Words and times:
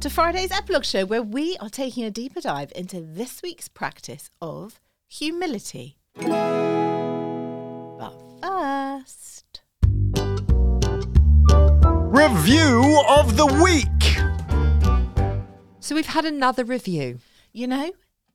to 0.00 0.10
Friday's 0.10 0.50
epilogue 0.52 0.84
show, 0.84 1.04
where 1.04 1.22
we 1.22 1.56
are 1.58 1.68
taking 1.70 2.04
a 2.04 2.10
deeper 2.10 2.40
dive 2.40 2.72
into 2.76 3.00
this 3.00 3.42
week's 3.42 3.68
practice 3.68 4.30
of 4.40 4.80
humility. 5.08 5.96
But 6.14 8.12
first, 8.42 9.62
Review 12.16 13.02
of 13.08 13.36
the 13.36 13.46
week. 13.62 13.86
So 15.80 15.94
we've 15.94 16.06
had 16.06 16.24
another 16.24 16.64
review. 16.64 17.18
you 17.52 17.66
know, 17.66 17.92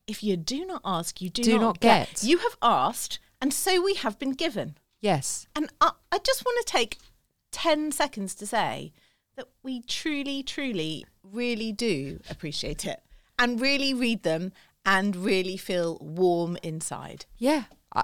if 0.07 0.23
you 0.23 0.37
do 0.37 0.65
not 0.65 0.81
ask, 0.85 1.21
you 1.21 1.29
do, 1.29 1.43
Do 1.43 1.59
not 1.59 1.79
get. 1.79 2.23
You 2.23 2.37
have 2.39 2.57
asked, 2.61 3.19
and 3.41 3.53
so 3.53 3.81
we 3.81 3.93
have 3.95 4.17
been 4.19 4.31
given. 4.33 4.77
Yes. 4.99 5.47
And 5.55 5.69
I, 5.79 5.91
I 6.11 6.17
just 6.19 6.43
want 6.45 6.65
to 6.65 6.71
take 6.71 6.97
10 7.51 7.91
seconds 7.91 8.35
to 8.35 8.45
say 8.47 8.93
that 9.35 9.47
we 9.63 9.81
truly, 9.81 10.43
truly, 10.43 11.05
really 11.31 11.71
do 11.71 12.19
appreciate 12.29 12.85
it 12.85 13.01
and 13.39 13.59
really 13.59 13.93
read 13.93 14.23
them 14.23 14.51
and 14.85 15.15
really 15.15 15.57
feel 15.57 15.97
warm 16.01 16.57
inside. 16.63 17.25
Yeah. 17.37 17.63
I, 17.93 18.03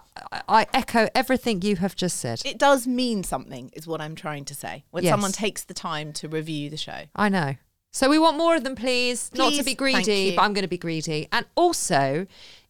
I, 0.49 0.67
echo 0.73 1.07
everything 1.15 1.61
you 1.61 1.77
have 1.77 1.95
just 1.95 2.17
said. 2.17 2.41
It 2.43 2.57
does 2.57 2.85
mean 2.85 3.23
something, 3.23 3.71
is 3.73 3.87
what 3.87 4.01
I'm 4.01 4.15
trying 4.15 4.43
to 4.45 4.55
say. 4.55 4.83
When 4.91 5.03
Yes. 5.03 5.11
someone 5.11 5.31
takes 5.31 5.63
the 5.63 5.73
time 5.73 6.11
to 6.13 6.27
review 6.27 6.69
the 6.69 6.75
show. 6.77 7.03
I 7.15 7.29
know. 7.29 7.55
So 7.93 8.09
we 8.09 8.19
want 8.19 8.37
more 8.37 8.55
of 8.55 8.65
them, 8.65 8.75
please. 8.75 9.31
Not 9.33 9.53
to 9.53 9.63
be 9.63 9.73
greedy, 9.73 10.35
but 10.35 10.41
I'm 10.41 10.53
going 10.53 10.63
to 10.63 10.67
be 10.67 10.77
greedy. 10.77 11.29
And 11.31 11.45
also, 11.55 12.27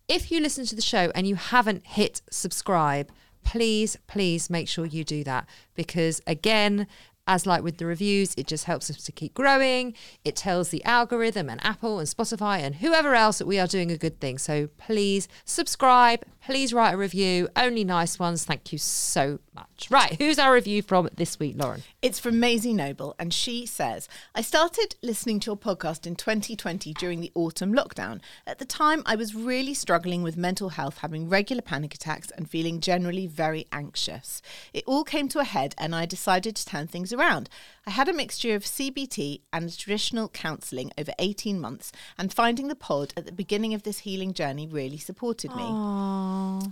if 0.08 0.32
you 0.32 0.40
listen 0.40 0.66
to 0.68 0.76
the 0.76 0.82
show 0.82 1.12
and 1.16 1.28
you 1.28 1.36
haven't 1.36 1.88
hit 1.88 2.22
subscribe, 2.30 3.10
please, 3.44 3.98
please 4.06 4.50
make 4.50 4.68
sure 4.68 4.86
you 4.86 5.04
do 5.04 5.24
that 5.24 5.48
because 5.74 6.22
again. 6.28 6.88
As 7.28 7.46
like 7.46 7.62
with 7.62 7.78
the 7.78 7.86
reviews, 7.86 8.34
it 8.38 8.48
just 8.48 8.64
helps 8.64 8.90
us 8.90 9.04
to 9.04 9.12
keep 9.12 9.34
growing. 9.34 9.94
It 10.24 10.36
tells 10.36 10.70
the 10.70 10.84
algorithm 10.86 11.50
and 11.50 11.64
Apple 11.64 12.00
and 12.00 12.08
Spotify 12.08 12.60
and 12.60 12.76
whoever 12.76 13.14
else 13.16 13.38
that 13.40 13.48
we 13.48 13.60
are 13.60 13.68
doing 13.68 13.92
a 13.92 13.98
good 13.98 14.20
thing. 14.22 14.38
So 14.38 14.70
please 14.78 15.28
subscribe. 15.44 16.24
Please 16.48 16.72
write 16.72 16.94
a 16.94 16.98
review. 16.98 17.50
Only 17.58 17.84
nice 17.84 18.18
ones. 18.20 18.46
Thank 18.46 18.72
you 18.72 18.78
so 18.78 19.40
much. 19.54 19.90
Right, 19.90 20.16
who's 20.18 20.40
our 20.40 20.54
review 20.54 20.82
from 20.82 21.10
this 21.14 21.38
week, 21.40 21.56
Lauren? 21.58 21.84
It's 22.02 22.20
from 22.20 22.40
Maisie 22.40 22.72
Noble, 22.72 23.16
and 23.20 23.34
she 23.34 23.66
says, 23.66 24.08
I 24.34 24.42
started 24.44 24.96
listening 25.04 25.42
to 25.42 25.48
your 25.48 25.58
podcast 25.58 26.08
in 26.08 26.16
2020 26.16 26.94
during 26.94 27.20
the 27.20 27.34
autumn 27.36 27.74
lockdown. 27.74 28.22
At 28.46 28.60
the 28.60 28.66
time, 28.66 29.04
I 29.06 29.18
was 29.18 29.36
really 29.36 29.74
struggling 29.74 30.24
with 30.24 30.38
mental 30.38 30.70
health, 30.70 31.00
having 31.00 31.28
regular 31.28 31.62
panic 31.62 31.94
attacks 31.94 32.32
and 32.32 32.50
feeling 32.50 32.80
generally 32.80 33.28
very 33.28 33.68
anxious. 33.74 34.42
It 34.74 34.86
all 34.88 35.04
came 35.04 35.28
to 35.28 35.40
a 35.40 35.44
head, 35.44 35.76
and 35.78 35.94
I 35.94 36.06
decided 36.06 36.56
to 36.56 36.66
turn 36.66 36.88
things 36.88 37.12
around. 37.12 37.50
I 37.88 37.92
had 37.92 38.10
a 38.10 38.14
mixture 38.14 38.54
of 38.54 38.66
CBT 38.66 39.44
and 39.54 39.76
traditional 39.78 40.28
counselling 40.28 40.92
over 40.98 41.14
18 41.20 41.58
months, 41.58 41.94
and 42.18 42.34
finding 42.34 42.68
the 42.68 42.76
pod 42.76 43.14
at 43.16 43.26
the 43.26 43.32
beginning 43.32 43.74
of 43.74 43.84
this 43.84 44.00
healing 44.00 44.34
journey 44.34 44.68
really 44.68 44.98
supported 44.98 45.56
me. 45.56 45.64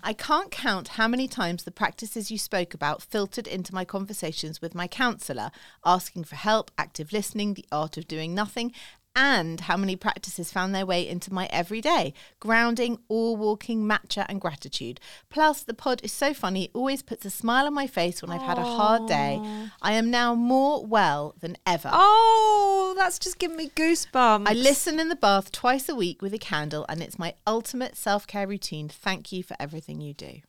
I 0.04 0.14
can't 0.18 0.52
count 0.52 0.90
how 0.90 1.08
many 1.08 1.30
times 1.30 1.64
the 1.64 1.72
practices 1.72 2.32
you 2.32 2.38
spoke 2.38 2.74
about 2.74 3.02
filtered 3.02 3.48
into 3.48 3.74
my 3.74 3.86
conversations 3.86 4.62
with 4.62 4.76
my 4.76 4.88
counsellor, 4.90 5.52
asking 5.86 6.26
for 6.26 6.36
help, 6.36 6.70
active 6.78 7.14
listening, 7.14 7.54
the 7.54 7.66
art 7.72 7.96
of 7.96 8.10
doing 8.10 8.36
nothing, 8.36 8.74
and 9.16 9.62
how 9.62 9.78
many 9.78 9.96
practices 9.96 10.52
found 10.52 10.76
their 10.76 10.86
way 10.86 11.08
into 11.08 11.34
my 11.34 11.48
everyday 11.52 12.14
grounding, 12.40 13.00
all 13.08 13.38
walking, 13.38 13.84
matcha, 13.84 14.26
and 14.28 14.42
gratitude. 14.42 15.00
Plus, 15.30 15.64
the 15.64 15.74
pod 15.74 16.02
is 16.04 16.12
so 16.12 16.34
funny, 16.34 16.66
it 16.66 16.72
always 16.74 17.02
puts 17.02 17.26
a 17.26 17.30
smile 17.30 17.66
on 17.66 17.74
my 17.74 17.88
face 17.88 18.22
when 18.22 18.32
I've 18.32 18.42
had 18.42 18.58
a 18.58 18.64
hard 18.64 19.08
day. 19.08 19.42
I 19.82 19.94
am 19.94 20.12
now 20.12 20.36
more 20.36 20.86
well 20.86 21.36
than 21.40 21.58
ever. 21.66 21.90
Oh, 21.92 22.94
that's 22.98 23.20
just 23.20 23.40
giving 23.40 23.58
me 23.58 23.70
goosebumps. 23.70 24.48
I 24.48 24.54
listen 24.54 25.00
in 25.00 25.10
the 25.10 25.16
bath 25.16 25.52
twice 25.52 25.88
a 25.88 25.96
week 25.96 26.22
with 26.22 26.34
a 26.34 26.38
candle, 26.38 26.86
and 26.90 27.02
it's 27.02 27.20
my 27.20 27.36
ultimate 27.48 27.96
self 27.96 28.28
care 28.28 28.48
routine. 28.48 28.90
Thank 28.90 29.32
you 29.32 29.44
for 29.44 29.56
everything 29.60 30.02
you 30.02 30.14
do. 30.14 30.42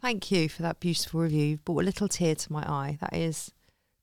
Thank 0.00 0.30
you 0.30 0.50
for 0.50 0.60
that 0.62 0.80
beautiful 0.80 1.20
review. 1.20 1.46
You've 1.46 1.64
brought 1.64 1.82
a 1.82 1.86
little 1.86 2.08
tear 2.08 2.34
to 2.34 2.52
my 2.52 2.62
eye. 2.62 2.98
That 3.00 3.14
is 3.14 3.50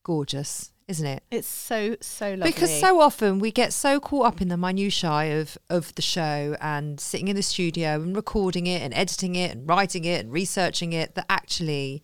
gorgeous, 0.03 0.70
isn't 0.87 1.05
it? 1.05 1.23
It's 1.31 1.47
so, 1.47 1.95
so 2.01 2.31
lovely. 2.31 2.51
Because 2.51 2.79
so 2.79 2.99
often 2.99 3.39
we 3.39 3.51
get 3.51 3.73
so 3.73 3.99
caught 3.99 4.27
up 4.27 4.41
in 4.41 4.47
the 4.49 4.57
minutiae 4.57 5.39
of 5.39 5.57
of 5.69 5.93
the 5.95 6.01
show 6.01 6.55
and 6.59 6.99
sitting 6.99 7.27
in 7.27 7.35
the 7.35 7.43
studio 7.43 7.95
and 8.01 8.15
recording 8.15 8.67
it 8.67 8.81
and 8.81 8.93
editing 8.93 9.35
it 9.35 9.51
and 9.55 9.67
writing 9.67 10.05
it 10.05 10.21
and 10.23 10.31
researching 10.33 10.93
it 10.93 11.15
that 11.15 11.25
actually 11.29 12.03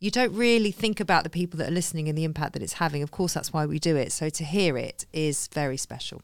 you 0.00 0.10
don't 0.10 0.34
really 0.34 0.70
think 0.70 1.00
about 1.00 1.24
the 1.24 1.30
people 1.30 1.56
that 1.58 1.68
are 1.68 1.72
listening 1.74 2.08
and 2.08 2.18
the 2.18 2.24
impact 2.24 2.52
that 2.52 2.62
it's 2.62 2.74
having. 2.74 3.02
Of 3.02 3.10
course, 3.10 3.32
that's 3.32 3.52
why 3.52 3.64
we 3.64 3.78
do 3.78 3.96
it. 3.96 4.12
So 4.12 4.28
to 4.28 4.44
hear 4.44 4.76
it 4.76 5.06
is 5.12 5.48
very 5.48 5.76
special. 5.78 6.20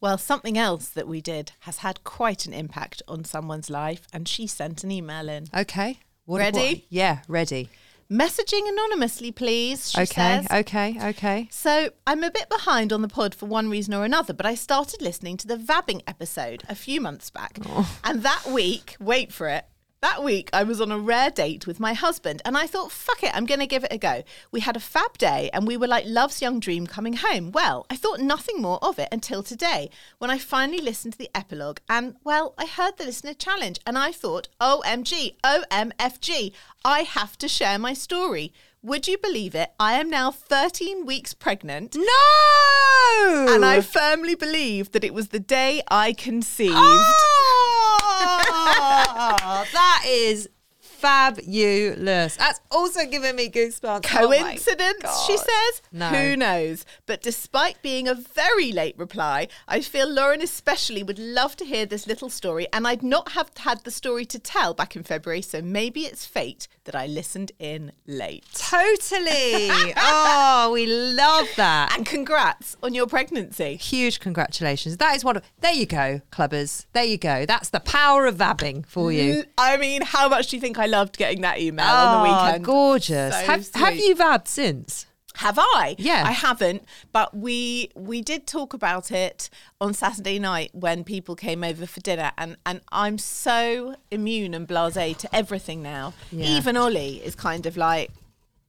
Well, 0.00 0.16
something 0.16 0.56
else 0.56 0.88
that 0.90 1.08
we 1.08 1.20
did 1.20 1.52
has 1.60 1.78
had 1.78 2.04
quite 2.04 2.46
an 2.46 2.54
impact 2.54 3.02
on 3.08 3.24
someone's 3.24 3.68
life, 3.68 4.06
and 4.12 4.28
she 4.28 4.46
sent 4.46 4.84
an 4.84 4.92
email 4.92 5.28
in. 5.28 5.46
Okay. 5.54 5.98
What, 6.24 6.38
Ready? 6.38 6.58
what- 6.58 6.82
yeah, 6.88 7.18
ready. 7.26 7.68
Messaging 8.10 8.66
anonymously, 8.66 9.30
please, 9.32 9.90
she 9.90 10.00
okay, 10.00 10.06
says. 10.06 10.46
okay, 10.50 10.98
okay. 11.10 11.48
So 11.50 11.90
I'm 12.06 12.24
a 12.24 12.30
bit 12.30 12.48
behind 12.48 12.90
on 12.90 13.02
the 13.02 13.08
pod 13.08 13.34
for 13.34 13.44
one 13.44 13.68
reason 13.68 13.92
or 13.92 14.02
another, 14.06 14.32
but 14.32 14.46
I 14.46 14.54
started 14.54 15.02
listening 15.02 15.36
to 15.36 15.46
the 15.46 15.58
vabbing 15.58 16.00
episode 16.06 16.62
a 16.70 16.74
few 16.74 17.02
months 17.02 17.28
back. 17.28 17.58
Oh. 17.66 17.98
And 18.02 18.22
that 18.22 18.46
week, 18.46 18.96
wait 18.98 19.30
for 19.30 19.46
it. 19.48 19.66
That 20.00 20.22
week, 20.22 20.48
I 20.52 20.62
was 20.62 20.80
on 20.80 20.92
a 20.92 20.98
rare 20.98 21.28
date 21.28 21.66
with 21.66 21.80
my 21.80 21.92
husband, 21.92 22.40
and 22.44 22.56
I 22.56 22.68
thought, 22.68 22.92
fuck 22.92 23.24
it, 23.24 23.34
I'm 23.34 23.46
going 23.46 23.58
to 23.58 23.66
give 23.66 23.82
it 23.82 23.92
a 23.92 23.98
go. 23.98 24.22
We 24.52 24.60
had 24.60 24.76
a 24.76 24.80
fab 24.80 25.18
day, 25.18 25.50
and 25.52 25.66
we 25.66 25.76
were 25.76 25.88
like 25.88 26.04
love's 26.06 26.40
young 26.40 26.60
dream 26.60 26.86
coming 26.86 27.14
home. 27.14 27.50
Well, 27.50 27.84
I 27.90 27.96
thought 27.96 28.20
nothing 28.20 28.62
more 28.62 28.78
of 28.80 29.00
it 29.00 29.08
until 29.10 29.42
today, 29.42 29.90
when 30.18 30.30
I 30.30 30.38
finally 30.38 30.80
listened 30.80 31.14
to 31.14 31.18
the 31.18 31.30
epilogue, 31.34 31.80
and 31.88 32.14
well, 32.22 32.54
I 32.56 32.66
heard 32.66 32.96
the 32.96 33.06
listener 33.06 33.34
challenge, 33.34 33.80
and 33.84 33.98
I 33.98 34.12
thought, 34.12 34.46
OMG, 34.60 35.34
OMFG, 35.42 36.52
I 36.84 37.00
have 37.00 37.36
to 37.38 37.48
share 37.48 37.80
my 37.80 37.92
story. 37.92 38.52
Would 38.80 39.08
you 39.08 39.18
believe 39.18 39.56
it? 39.56 39.72
I 39.80 39.94
am 39.94 40.08
now 40.08 40.30
13 40.30 41.04
weeks 41.06 41.34
pregnant. 41.34 41.96
No! 41.96 43.46
And 43.50 43.64
I 43.64 43.80
firmly 43.80 44.36
believe 44.36 44.92
that 44.92 45.02
it 45.02 45.12
was 45.12 45.28
the 45.28 45.40
day 45.40 45.82
I 45.90 46.12
conceived. 46.12 46.76
Oh, 48.20 49.04
is 50.08 50.48
fabulous. 50.98 52.36
That's 52.36 52.60
also 52.70 53.06
giving 53.06 53.36
me 53.36 53.48
goosebumps. 53.48 54.06
Oh 54.18 54.26
Coincidence, 54.26 55.24
she 55.26 55.36
says? 55.36 55.82
No. 55.92 56.08
Who 56.08 56.36
knows? 56.36 56.84
But 57.06 57.22
despite 57.22 57.80
being 57.82 58.08
a 58.08 58.14
very 58.14 58.72
late 58.72 58.98
reply, 58.98 59.48
I 59.66 59.80
feel 59.80 60.08
Lauren 60.08 60.42
especially 60.42 61.02
would 61.02 61.18
love 61.18 61.56
to 61.56 61.64
hear 61.64 61.86
this 61.86 62.06
little 62.06 62.30
story, 62.30 62.66
and 62.72 62.86
I'd 62.86 63.02
not 63.02 63.32
have 63.32 63.50
had 63.56 63.84
the 63.84 63.90
story 63.90 64.24
to 64.26 64.38
tell 64.38 64.74
back 64.74 64.96
in 64.96 65.02
February, 65.02 65.42
so 65.42 65.62
maybe 65.62 66.02
it's 66.02 66.26
fate 66.26 66.68
that 66.84 66.94
I 66.94 67.06
listened 67.06 67.52
in 67.58 67.92
late. 68.06 68.44
Totally. 68.54 69.70
oh, 69.96 70.70
we 70.72 70.86
love 70.86 71.48
that. 71.56 71.94
And 71.96 72.06
congrats 72.06 72.76
on 72.82 72.94
your 72.94 73.06
pregnancy. 73.06 73.76
Huge 73.76 74.20
congratulations. 74.20 74.96
That 74.96 75.14
is 75.14 75.24
one 75.24 75.36
of. 75.36 75.42
There 75.60 75.72
you 75.72 75.86
go, 75.86 76.22
clubbers. 76.32 76.86
There 76.92 77.04
you 77.04 77.18
go. 77.18 77.46
That's 77.46 77.70
the 77.70 77.80
power 77.80 78.26
of 78.26 78.36
vabbing 78.36 78.86
for 78.86 79.12
you. 79.12 79.44
I 79.56 79.76
mean, 79.76 80.02
how 80.02 80.28
much 80.28 80.48
do 80.48 80.56
you 80.56 80.60
think 80.60 80.78
I 80.78 80.86
loved 80.88 81.16
getting 81.16 81.42
that 81.42 81.58
email 81.60 81.86
Oh, 81.88 82.06
on 82.06 82.24
the 82.24 82.30
ah, 82.30 82.46
weekend? 82.46 82.64
gorgeous. 82.64 83.34
So 83.34 83.40
have, 83.44 83.74
have 83.74 83.96
you 83.96 84.14
vabbed 84.16 84.48
since? 84.48 85.06
Have 85.36 85.56
I? 85.60 85.94
Yeah. 85.98 86.24
I 86.26 86.32
haven't, 86.32 86.82
but 87.12 87.36
we 87.36 87.90
we 87.94 88.22
did 88.22 88.48
talk 88.48 88.74
about 88.74 89.12
it 89.12 89.48
on 89.80 89.94
Saturday 89.94 90.40
night 90.40 90.70
when 90.72 91.04
people 91.04 91.36
came 91.36 91.62
over 91.62 91.86
for 91.86 92.00
dinner 92.00 92.32
and 92.36 92.56
and 92.66 92.80
I'm 92.90 93.18
so 93.18 93.94
immune 94.10 94.52
and 94.52 94.66
blasé 94.66 95.16
to 95.18 95.32
everything 95.32 95.80
now. 95.80 96.12
Yeah. 96.32 96.46
Even 96.46 96.76
Ollie 96.76 97.18
is 97.24 97.36
kind 97.36 97.66
of 97.66 97.76
like 97.76 98.10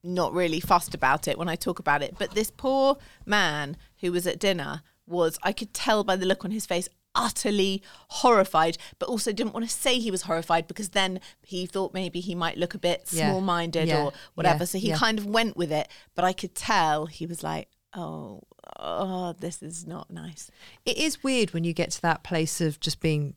not 0.04 0.32
really 0.32 0.60
fussed 0.60 0.94
about 0.94 1.26
it 1.26 1.36
when 1.38 1.48
I 1.48 1.56
talk 1.56 1.80
about 1.80 2.02
it, 2.04 2.14
but 2.20 2.30
this 2.32 2.52
poor 2.56 2.96
man 3.26 3.76
who 4.00 4.12
was 4.12 4.24
at 4.28 4.38
dinner 4.38 4.82
was 5.08 5.40
I 5.42 5.52
could 5.52 5.74
tell 5.74 6.04
by 6.04 6.14
the 6.14 6.24
look 6.24 6.44
on 6.44 6.52
his 6.52 6.66
face 6.66 6.88
utterly 7.14 7.82
horrified 8.08 8.78
but 8.98 9.08
also 9.08 9.32
didn't 9.32 9.52
want 9.52 9.68
to 9.68 9.70
say 9.74 9.98
he 9.98 10.10
was 10.10 10.22
horrified 10.22 10.66
because 10.66 10.90
then 10.90 11.20
he 11.42 11.66
thought 11.66 11.92
maybe 11.92 12.20
he 12.20 12.34
might 12.34 12.56
look 12.56 12.72
a 12.74 12.78
bit 12.78 13.08
Yeah. 13.10 13.30
small-minded 13.30 13.88
Yeah. 13.88 14.04
or 14.04 14.12
whatever 14.34 14.60
Yeah. 14.62 14.66
so 14.66 14.78
he 14.78 14.92
kind 14.92 15.18
of 15.18 15.26
went 15.26 15.56
with 15.56 15.72
it 15.72 15.88
but 16.14 16.24
i 16.24 16.32
could 16.32 16.54
tell 16.54 17.06
he 17.06 17.26
was 17.26 17.42
like 17.42 17.68
oh 17.94 18.42
oh 18.78 19.34
this 19.40 19.62
is 19.62 19.86
not 19.86 20.10
nice 20.10 20.50
It 20.84 20.96
is 20.98 21.22
weird 21.24 21.52
when 21.52 21.64
you 21.64 21.72
get 21.72 21.90
to 21.92 22.02
that 22.02 22.22
place 22.22 22.60
of 22.60 22.78
just 22.80 23.00
being 23.00 23.34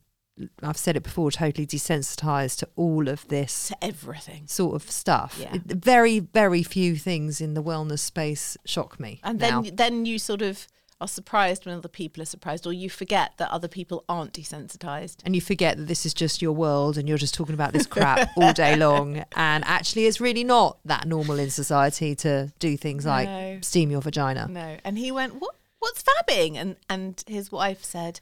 I've 0.64 0.78
said 0.80 0.96
it 0.98 1.04
before, 1.04 1.30
totally 1.30 1.68
desensitized 1.68 2.58
to 2.60 2.70
all 2.76 3.08
of 3.08 3.28
this 3.28 3.68
To 3.68 3.84
everything. 3.84 4.48
sort 4.48 4.74
of 4.74 4.90
stuff. 4.90 5.38
Yeah. 5.40 5.54
It- 5.54 5.62
very, 5.84 6.18
very 6.18 6.64
few 6.64 6.96
things 6.96 7.40
in 7.40 7.54
the 7.54 7.62
wellness 7.62 8.00
space 8.00 8.58
shock 8.66 9.00
me. 9.00 9.20
And 9.24 9.38
now. 9.40 9.62
then 9.62 9.76
then 9.76 10.06
you 10.08 10.18
sort 10.18 10.42
of 10.42 10.68
are 11.04 11.08
surprised 11.08 11.66
when 11.66 11.76
other 11.76 11.88
people 11.88 12.22
are 12.24 12.26
surprised, 12.26 12.66
or 12.66 12.74
you 12.74 12.90
forget 12.90 13.34
that 13.38 13.52
other 13.52 13.68
people 13.68 14.04
aren't 14.10 14.34
desensitized. 14.34 15.18
and 15.26 15.36
you 15.36 15.42
forget 15.42 15.78
that 15.78 15.88
this 15.88 16.06
is 16.06 16.14
just 16.14 16.42
your 16.42 16.54
world 16.54 16.98
and 16.98 17.08
you're 17.08 17.18
just 17.18 17.34
talking 17.34 17.54
about 17.54 17.74
this 17.74 17.86
crap 17.86 18.30
all 18.38 18.54
day 18.54 18.76
long. 18.76 19.24
And 19.36 19.64
actually, 19.66 20.06
it's 20.06 20.20
really 20.22 20.44
not 20.44 20.80
that 20.86 21.08
normal 21.08 21.38
in 21.40 21.50
society 21.50 22.16
to 22.16 22.52
do 22.60 22.78
things 22.78 23.06
like 23.06 23.28
No. 23.28 23.60
steam 23.62 23.92
your 23.92 24.02
vagina. 24.02 24.48
No. 24.50 24.78
And 24.84 24.98
he 24.98 25.12
went, 25.12 25.36
What 25.42 25.56
what's 25.80 26.04
vabbing? 26.04 26.56
And 26.56 26.78
and 26.90 27.24
his 27.28 27.52
wife 27.52 27.84
said 27.84 28.20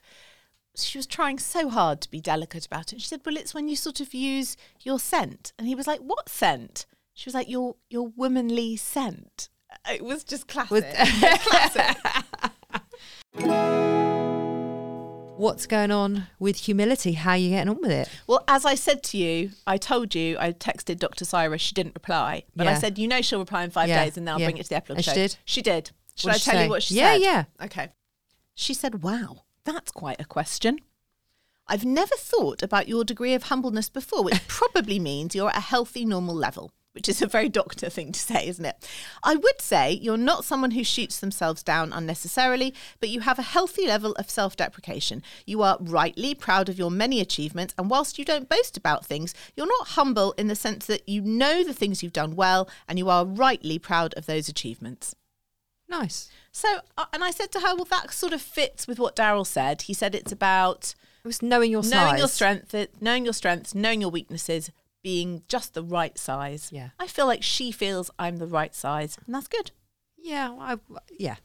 she 0.74 0.96
was 0.98 1.06
trying 1.06 1.38
so 1.38 1.68
hard 1.68 2.00
to 2.00 2.10
be 2.10 2.20
delicate 2.20 2.64
about 2.66 2.92
it. 2.92 3.00
She 3.00 3.06
said, 3.08 3.20
Well, 3.24 3.36
it's 3.36 3.54
when 3.54 3.68
you 3.68 3.76
sort 3.76 4.00
of 4.00 4.12
use 4.14 4.56
your 4.80 4.98
scent. 4.98 5.52
And 5.58 5.68
he 5.68 5.74
was 5.74 5.86
like, 5.86 6.00
What 6.00 6.28
scent? 6.28 6.86
She 7.14 7.28
was 7.28 7.34
like, 7.34 7.48
Your 7.48 7.76
your 7.90 8.08
womanly 8.16 8.76
scent. 8.76 9.48
It 9.90 10.04
was 10.04 10.22
just 10.24 10.48
classic. 10.48 10.84
classic. 10.94 11.96
What's 15.52 15.66
going 15.66 15.90
on 15.90 16.28
with 16.38 16.56
humility? 16.56 17.12
How 17.12 17.32
are 17.32 17.36
you 17.36 17.50
getting 17.50 17.68
on 17.68 17.78
with 17.82 17.90
it? 17.90 18.08
Well, 18.26 18.42
as 18.48 18.64
I 18.64 18.74
said 18.74 19.02
to 19.04 19.18
you, 19.18 19.50
I 19.66 19.76
told 19.76 20.14
you, 20.14 20.38
I 20.40 20.52
texted 20.52 20.98
Dr. 20.98 21.26
Cyrus, 21.26 21.60
she 21.60 21.74
didn't 21.74 21.94
reply. 21.94 22.44
But 22.56 22.66
I 22.68 22.74
said, 22.74 22.98
you 22.98 23.06
know, 23.06 23.20
she'll 23.20 23.38
reply 23.40 23.62
in 23.64 23.70
five 23.70 23.90
Yeah, 23.90 24.02
days 24.02 24.16
and 24.16 24.26
then 24.26 24.32
I'll 24.34 24.40
yeah. 24.40 24.46
bring 24.46 24.56
it 24.56 24.62
to 24.62 24.68
the 24.70 24.76
epilogue 24.76 24.96
And 24.98 25.04
she 25.04 25.12
did? 25.12 25.36
She 25.44 25.60
did. 25.60 25.90
Should 26.14 26.28
What 26.28 26.34
I 26.36 26.38
tell 26.38 26.54
say? 26.54 26.64
you 26.64 26.70
what 26.70 26.82
she 26.82 26.94
Yeah, 26.94 27.12
said? 27.12 27.20
Yeah, 27.20 27.44
yeah. 27.58 27.66
Okay. 27.66 27.88
She 28.54 28.72
said, 28.72 29.02
wow, 29.02 29.42
that's 29.64 29.92
quite 29.92 30.20
a 30.22 30.24
question. 30.24 30.78
I've 31.68 31.84
never 31.84 32.14
thought 32.16 32.62
about 32.62 32.88
your 32.88 33.04
degree 33.04 33.34
of 33.34 33.44
humbleness 33.44 33.90
before, 33.90 34.24
which 34.24 34.40
probably 34.48 34.98
means 34.98 35.34
you're 35.34 35.50
at 35.50 35.56
a 35.58 35.60
healthy, 35.60 36.06
normal 36.06 36.34
level, 36.34 36.72
which 36.92 37.08
is 37.08 37.22
a 37.22 37.26
very 37.26 37.48
doctor 37.48 37.88
thing 37.88 38.12
to 38.12 38.20
say, 38.20 38.46
isn't 38.46 38.64
it? 38.64 38.88
I 39.22 39.34
would 39.34 39.60
say 39.60 39.92
you're 39.92 40.16
not 40.16 40.44
someone 40.44 40.72
who 40.72 40.84
shoots 40.84 41.18
themselves 41.18 41.62
down 41.62 41.92
unnecessarily, 41.92 42.74
but 43.00 43.08
you 43.08 43.20
have 43.20 43.38
a 43.38 43.42
healthy 43.42 43.86
level 43.86 44.12
of 44.12 44.30
self 44.30 44.56
deprecation. 44.56 45.22
You 45.46 45.62
are 45.62 45.78
rightly 45.80 46.34
proud 46.34 46.68
of 46.68 46.78
your 46.78 46.90
many 46.90 47.20
achievements, 47.20 47.74
and 47.78 47.88
whilst 47.90 48.18
you 48.18 48.24
don't 48.24 48.48
boast 48.48 48.76
about 48.76 49.06
things, 49.06 49.34
you're 49.56 49.66
not 49.66 49.88
humble 49.88 50.32
in 50.32 50.48
the 50.48 50.54
sense 50.54 50.86
that 50.86 51.08
you 51.08 51.22
know 51.22 51.64
the 51.64 51.74
things 51.74 52.02
you've 52.02 52.12
done 52.12 52.36
well, 52.36 52.68
and 52.86 52.98
you 52.98 53.08
are 53.08 53.24
rightly 53.24 53.78
proud 53.78 54.12
of 54.14 54.26
those 54.26 54.48
achievements. 54.48 55.14
Nice. 55.88 56.30
So, 56.52 56.80
uh, 56.96 57.06
and 57.12 57.22
I 57.22 57.30
said 57.30 57.52
to 57.52 57.60
her, 57.60 57.74
well, 57.74 57.86
that 57.86 58.12
sort 58.12 58.32
of 58.32 58.40
fits 58.40 58.86
with 58.86 58.98
what 58.98 59.16
Daryl 59.16 59.46
said. 59.46 59.82
He 59.82 59.94
said 59.94 60.14
it's 60.14 60.32
about 60.32 60.94
It 61.24 61.28
was 61.28 61.42
knowing 61.42 61.70
your 61.70 61.82
knowing 61.82 62.18
your 62.18 62.28
strength, 62.28 62.74
knowing 63.00 63.24
your 63.24 63.34
strengths, 63.34 63.74
knowing 63.74 64.00
your 64.00 64.10
weaknesses, 64.10 64.70
being 65.02 65.42
just 65.48 65.74
the 65.74 65.82
right 65.82 66.16
size. 66.18 66.70
Yeah. 66.72 66.90
I 66.98 67.06
feel 67.06 67.26
like 67.26 67.42
she 67.42 67.72
feels 67.72 68.10
I'm 68.18 68.36
the 68.36 68.46
right 68.46 68.74
size, 68.74 69.18
and 69.26 69.34
that's 69.34 69.48
good. 69.48 69.72
Yeah, 70.16 70.54
I, 70.58 70.78
yeah. 71.18 71.36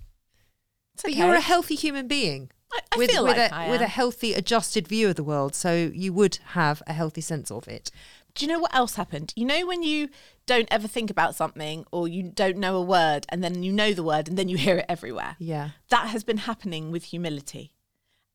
It's 0.93 1.03
But 1.03 1.11
okay. 1.11 1.19
you're 1.19 1.35
a 1.35 1.41
healthy 1.41 1.75
human 1.75 2.07
being. 2.07 2.51
I, 2.71 2.79
I 2.93 2.97
with, 2.97 3.11
feel 3.11 3.23
with 3.23 3.37
like 3.37 3.51
a 3.51 3.69
with 3.69 3.81
a 3.81 3.87
healthy, 3.87 4.33
adjusted 4.33 4.87
view 4.87 5.09
of 5.09 5.15
the 5.15 5.23
world, 5.23 5.55
so 5.55 5.91
you 5.93 6.13
would 6.13 6.39
have 6.47 6.83
a 6.85 6.93
healthy 6.93 7.21
sense 7.21 7.49
of 7.49 7.67
it. 7.67 7.91
Do 8.37 8.45
you 8.45 8.51
know 8.51 8.59
what 8.59 8.75
else 8.75 8.95
happened? 8.95 9.33
You 9.35 9.45
know 9.45 9.65
when 9.65 9.81
you 9.81 10.09
don't 10.45 10.67
ever 10.69 10.87
think 10.87 11.09
about 11.09 11.33
something 11.33 11.85
or 11.91 12.07
you 12.07 12.21
don't 12.21 12.57
know 12.57 12.75
a 12.75 12.81
word 12.83 13.25
and 13.29 13.43
then 13.43 13.63
you 13.63 13.71
know 13.71 13.93
the 13.93 14.03
word 14.03 14.27
and 14.27 14.37
then 14.37 14.47
you 14.47 14.57
hear 14.57 14.77
it 14.77 14.85
everywhere. 14.87 15.37
Yeah. 15.39 15.71
That 15.89 16.09
has 16.09 16.23
been 16.23 16.37
happening 16.37 16.91
with 16.91 17.05
humility. 17.05 17.73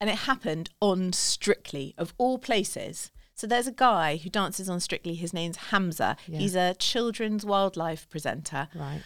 And 0.00 0.10
it 0.10 0.16
happened 0.16 0.70
on 0.80 1.12
Strictly, 1.12 1.94
of 1.96 2.14
all 2.18 2.36
places. 2.36 3.12
So 3.34 3.46
there's 3.46 3.66
a 3.66 3.72
guy 3.72 4.16
who 4.16 4.30
dances 4.30 4.68
on 4.68 4.80
Strictly. 4.80 5.14
His 5.14 5.32
name's 5.32 5.56
Hamza. 5.56 6.16
Yeah. 6.26 6.38
He's 6.38 6.54
a 6.54 6.74
children's 6.74 7.44
wildlife 7.44 8.08
presenter. 8.08 8.68
Right. 8.74 9.02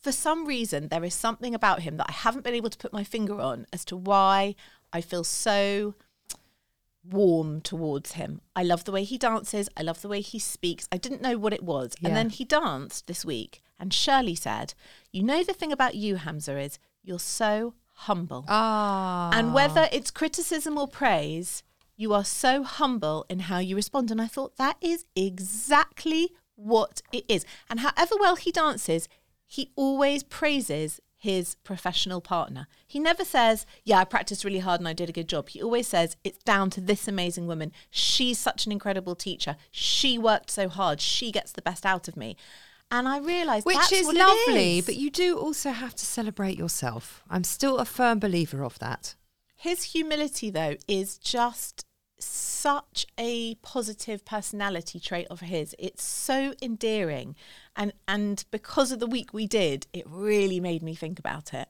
For 0.00 0.12
some 0.12 0.44
reason, 0.46 0.88
there 0.88 1.04
is 1.04 1.14
something 1.14 1.54
about 1.54 1.80
him 1.80 1.96
that 1.96 2.06
I 2.08 2.12
haven't 2.12 2.44
been 2.44 2.54
able 2.54 2.70
to 2.70 2.78
put 2.78 2.92
my 2.92 3.04
finger 3.04 3.40
on 3.40 3.66
as 3.72 3.84
to 3.86 3.96
why 3.96 4.54
I 4.92 5.00
feel 5.00 5.24
so 5.24 5.94
warm 7.04 7.60
towards 7.60 8.12
him. 8.12 8.40
I 8.56 8.62
love 8.62 8.84
the 8.84 8.92
way 8.92 9.04
he 9.04 9.18
dances. 9.18 9.68
I 9.76 9.82
love 9.82 10.02
the 10.02 10.08
way 10.08 10.20
he 10.20 10.38
speaks. 10.38 10.88
I 10.90 10.96
didn't 10.96 11.22
know 11.22 11.38
what 11.38 11.52
it 11.52 11.62
was. 11.62 11.92
Yeah. 12.00 12.08
And 12.08 12.16
then 12.16 12.30
he 12.30 12.44
danced 12.44 13.06
this 13.06 13.24
week. 13.24 13.62
And 13.78 13.92
Shirley 13.92 14.34
said, 14.34 14.74
You 15.10 15.22
know, 15.22 15.42
the 15.42 15.52
thing 15.52 15.72
about 15.72 15.94
you, 15.94 16.16
Hamza, 16.16 16.58
is 16.58 16.78
you're 17.02 17.18
so 17.18 17.74
humble. 17.94 18.44
Ah. 18.48 19.30
And 19.32 19.54
whether 19.54 19.88
it's 19.92 20.10
criticism 20.10 20.78
or 20.78 20.88
praise, 20.88 21.62
you 21.96 22.12
are 22.12 22.24
so 22.24 22.62
humble 22.62 23.26
in 23.28 23.40
how 23.40 23.58
you 23.58 23.76
respond. 23.76 24.10
And 24.10 24.20
I 24.20 24.26
thought 24.26 24.56
that 24.56 24.76
is 24.80 25.04
exactly 25.14 26.32
what 26.56 27.02
it 27.12 27.24
is. 27.28 27.44
And 27.68 27.80
however 27.80 28.14
well 28.18 28.36
he 28.36 28.52
dances, 28.52 29.08
he 29.46 29.72
always 29.76 30.22
praises 30.22 31.00
his 31.16 31.54
professional 31.64 32.20
partner. 32.20 32.66
He 32.86 32.98
never 32.98 33.24
says, 33.24 33.64
Yeah, 33.82 33.98
I 33.98 34.04
practiced 34.04 34.44
really 34.44 34.58
hard 34.58 34.80
and 34.80 34.86
I 34.86 34.92
did 34.92 35.08
a 35.08 35.12
good 35.12 35.28
job. 35.28 35.48
He 35.48 35.62
always 35.62 35.88
says, 35.88 36.16
It's 36.22 36.42
down 36.44 36.68
to 36.70 36.80
this 36.80 37.08
amazing 37.08 37.46
woman. 37.46 37.72
She's 37.90 38.38
such 38.38 38.66
an 38.66 38.72
incredible 38.72 39.14
teacher. 39.14 39.56
She 39.70 40.18
worked 40.18 40.50
so 40.50 40.68
hard. 40.68 41.00
She 41.00 41.32
gets 41.32 41.52
the 41.52 41.62
best 41.62 41.86
out 41.86 42.08
of 42.08 42.16
me. 42.16 42.36
And 42.90 43.08
I 43.08 43.18
realised 43.18 43.64
Which 43.64 43.90
is 43.90 44.06
lovely, 44.06 44.78
is. 44.78 44.84
but 44.86 44.96
you 44.96 45.10
do 45.10 45.38
also 45.38 45.70
have 45.70 45.94
to 45.94 46.04
celebrate 46.04 46.58
yourself. 46.58 47.24
I'm 47.30 47.44
still 47.44 47.78
a 47.78 47.86
firm 47.86 48.18
believer 48.18 48.62
of 48.62 48.78
that. 48.80 49.14
His 49.56 49.84
humility, 49.84 50.50
though, 50.50 50.76
is 50.88 51.16
just 51.18 51.84
such 52.18 53.06
a 53.18 53.54
positive 53.56 54.24
personality 54.24 54.98
trait 55.00 55.26
of 55.30 55.40
his. 55.40 55.74
It's 55.78 56.02
so 56.04 56.54
endearing, 56.62 57.34
and 57.76 57.92
and 58.06 58.44
because 58.50 58.92
of 58.92 59.00
the 59.00 59.06
week 59.06 59.32
we 59.34 59.46
did, 59.46 59.86
it 59.92 60.04
really 60.08 60.60
made 60.60 60.82
me 60.82 60.94
think 60.94 61.18
about 61.18 61.52
it. 61.54 61.68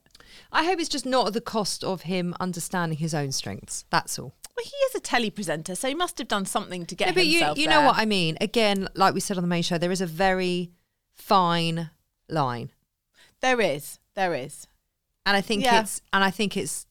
I 0.52 0.64
hope 0.64 0.81
it's 0.81 0.88
just 0.88 1.06
not 1.06 1.28
at 1.28 1.32
the 1.34 1.40
cost 1.40 1.84
of 1.84 2.02
him 2.02 2.34
understanding 2.40 2.98
his 2.98 3.14
own 3.14 3.32
strengths. 3.32 3.84
That's 3.90 4.19
all. 4.19 4.32
Well, 4.56 4.64
he 4.64 4.76
is 4.88 4.94
a 4.94 5.00
telly 5.00 5.30
presenter, 5.30 5.75
so 5.75 5.88
he 5.88 5.94
must 5.94 6.19
have 6.19 6.28
done 6.28 6.46
something 6.46 6.87
to 6.87 6.94
get 6.94 7.08
No, 7.08 7.14
but 7.14 7.26
you, 7.26 7.38
himself 7.38 7.58
you 7.58 7.66
there. 7.66 7.80
know 7.80 7.87
what 7.87 7.96
I 7.98 8.04
mean. 8.04 8.37
Again, 8.40 8.88
like 8.94 9.14
we 9.14 9.20
said 9.20 9.37
on 9.37 9.42
the 9.42 9.48
main 9.48 9.62
show, 9.64 9.78
there 9.78 9.90
is 9.92 10.00
a 10.00 10.06
very 10.06 10.70
fine 11.12 11.90
line, 12.28 12.70
There 13.40 13.60
is, 13.60 13.98
there 14.14 14.34
is. 14.34 14.66
and 15.26 15.37
I 15.37 15.40
think 15.40 15.64
Yeah. 15.64 15.80
it's 15.80 16.00
and 16.12 16.22
I 16.25 16.30
think 16.30 16.56
it's 16.56 16.87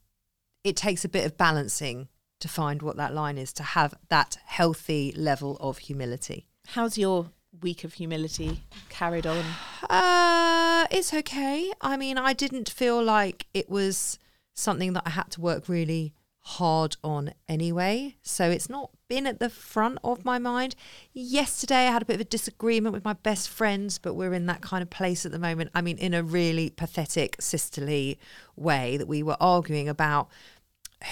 it 0.64 0.76
takes 0.76 1.04
a 1.04 1.10
bit 1.10 1.26
of 1.26 1.38
balancing 1.38 2.08
to 2.40 2.48
find 2.48 2.82
what 2.82 2.98
that 2.98 3.14
line 3.14 3.38
is 3.38 3.54
to 3.54 3.64
have 3.64 3.94
that 4.10 4.38
healthy 4.46 5.14
level 5.16 5.58
of 5.60 5.78
humility. 5.80 6.48
How's 6.68 6.98
your 6.98 7.30
week 7.62 7.84
of 7.84 7.94
humility 7.94 8.64
carried 8.90 9.26
on? 9.26 9.44
Uh, 9.90 10.86
it's 10.92 11.14
okay. 11.14 11.72
I 11.82 11.98
mean, 11.98 12.18
I 12.18 12.34
didn't 12.34 12.70
feel 12.70 13.02
like 13.02 13.48
it 13.54 13.70
was 13.70 14.18
something 14.54 14.94
that 14.94 15.04
I 15.06 15.12
had 15.12 15.32
to 15.32 15.42
work 15.42 15.68
really 15.68 16.14
hard 16.44 16.98
on 17.04 17.34
anyway. 17.48 18.16
So 18.22 18.50
it's 18.50 18.70
not 18.70 18.92
been 19.08 19.26
at 19.26 19.40
the 19.40 19.50
front 19.50 19.98
of 20.04 20.26
my 20.26 20.40
mind. 20.40 20.76
Yesterday, 21.14 21.88
I 21.88 21.92
had 21.92 22.02
a 22.02 22.06
bit 22.06 22.16
of 22.16 22.22
a 22.22 22.26
disagreement 22.26 22.94
with 22.94 23.06
my 23.06 23.14
best 23.14 23.50
friends, 23.50 23.98
but 23.98 24.14
we're 24.14 24.34
in 24.34 24.46
that 24.48 24.62
kind 24.62 24.82
of 24.82 24.90
place 24.90 25.26
at 25.26 25.32
the 25.32 25.40
moment. 25.40 25.72
I 25.74 25.82
mean, 25.82 25.98
in 25.98 26.14
a 26.14 26.22
really 26.22 26.70
pathetic, 26.70 27.38
sisterly 27.40 28.20
way 28.56 28.98
that 28.98 29.08
we 29.08 29.24
were 29.24 29.38
arguing 29.40 29.88
about 29.88 30.28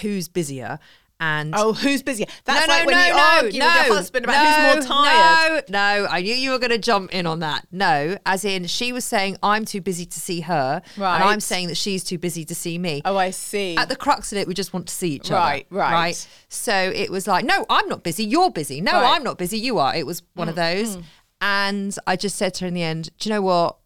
who's 0.00 0.28
busier. 0.28 0.78
And 1.24 1.54
Oh, 1.56 1.72
who's 1.72 2.02
busier? 2.02 2.26
That's 2.46 2.66
no, 2.66 2.74
like 2.74 2.82
no, 2.82 2.86
when 2.86 2.96
no, 2.96 3.06
you 3.06 3.12
no, 3.12 3.18
argue 3.18 3.46
with 3.46 3.54
your 3.54 3.94
husband 3.94 4.24
about 4.24 4.42
no, 4.42 4.74
who's 4.74 4.88
more 4.88 4.96
tired. 4.96 5.70
No, 5.70 5.78
no, 6.02 6.06
I 6.10 6.20
knew 6.20 6.34
you 6.34 6.50
were 6.50 6.58
going 6.58 6.70
to 6.72 6.78
jump 6.78 7.14
in 7.14 7.26
on 7.26 7.38
that. 7.38 7.64
No, 7.70 8.18
as 8.26 8.44
in 8.44 8.66
she 8.66 8.92
was 8.92 9.04
saying 9.04 9.36
I'm 9.40 9.64
too 9.64 9.80
busy 9.80 10.04
to 10.04 10.18
see 10.18 10.40
her, 10.40 10.82
Right. 10.96 11.14
and 11.14 11.22
I'm 11.22 11.38
saying 11.38 11.68
that 11.68 11.76
she's 11.76 12.02
too 12.02 12.18
busy 12.18 12.44
to 12.46 12.56
see 12.56 12.76
me. 12.76 13.02
Oh, 13.04 13.16
I 13.16 13.30
see. 13.30 13.76
At 13.76 13.88
the 13.88 13.94
crux 13.94 14.32
of 14.32 14.38
it, 14.38 14.48
we 14.48 14.54
just 14.54 14.72
want 14.72 14.88
to 14.88 14.94
see 14.94 15.10
each 15.10 15.30
other. 15.30 15.38
Right, 15.40 15.66
right. 15.70 15.92
right. 15.92 16.28
So 16.48 16.74
it 16.74 17.08
was 17.08 17.28
like, 17.28 17.44
no, 17.44 17.66
I'm 17.70 17.88
not 17.88 18.02
busy. 18.02 18.24
You're 18.24 18.50
busy. 18.50 18.80
No, 18.80 18.90
Right. 18.92 19.04
Mm, 19.04 19.16
I'm 19.16 19.22
not 19.22 19.38
busy. 19.38 19.58
You 19.58 19.78
are. 19.78 19.94
It 19.94 20.04
was 20.06 20.22
one 20.34 20.48
of 20.48 20.56
those. 20.56 20.98
And 21.40 21.96
I 22.06 22.16
just 22.16 22.36
said 22.36 22.54
to 22.54 22.64
her 22.64 22.68
in 22.68 22.74
the 22.74 22.82
end, 22.82 23.10
do 23.18 23.28
you 23.28 23.34
know 23.34 23.42
what? 23.42 23.76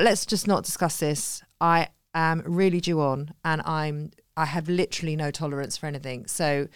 Let's 0.00 0.26
just 0.26 0.46
not 0.46 0.62
discuss 0.64 0.98
this. 1.00 1.42
I 1.60 1.88
am 2.14 2.42
really 2.46 2.80
due 2.80 3.00
on, 3.00 3.32
and 3.44 3.62
I'm. 3.62 4.12
I 4.36 4.46
have 4.46 4.68
literally 4.68 5.16
no 5.16 5.30
tolerance 5.30 5.76
for 5.76 5.86
anything. 5.86 6.26
So 6.26 6.68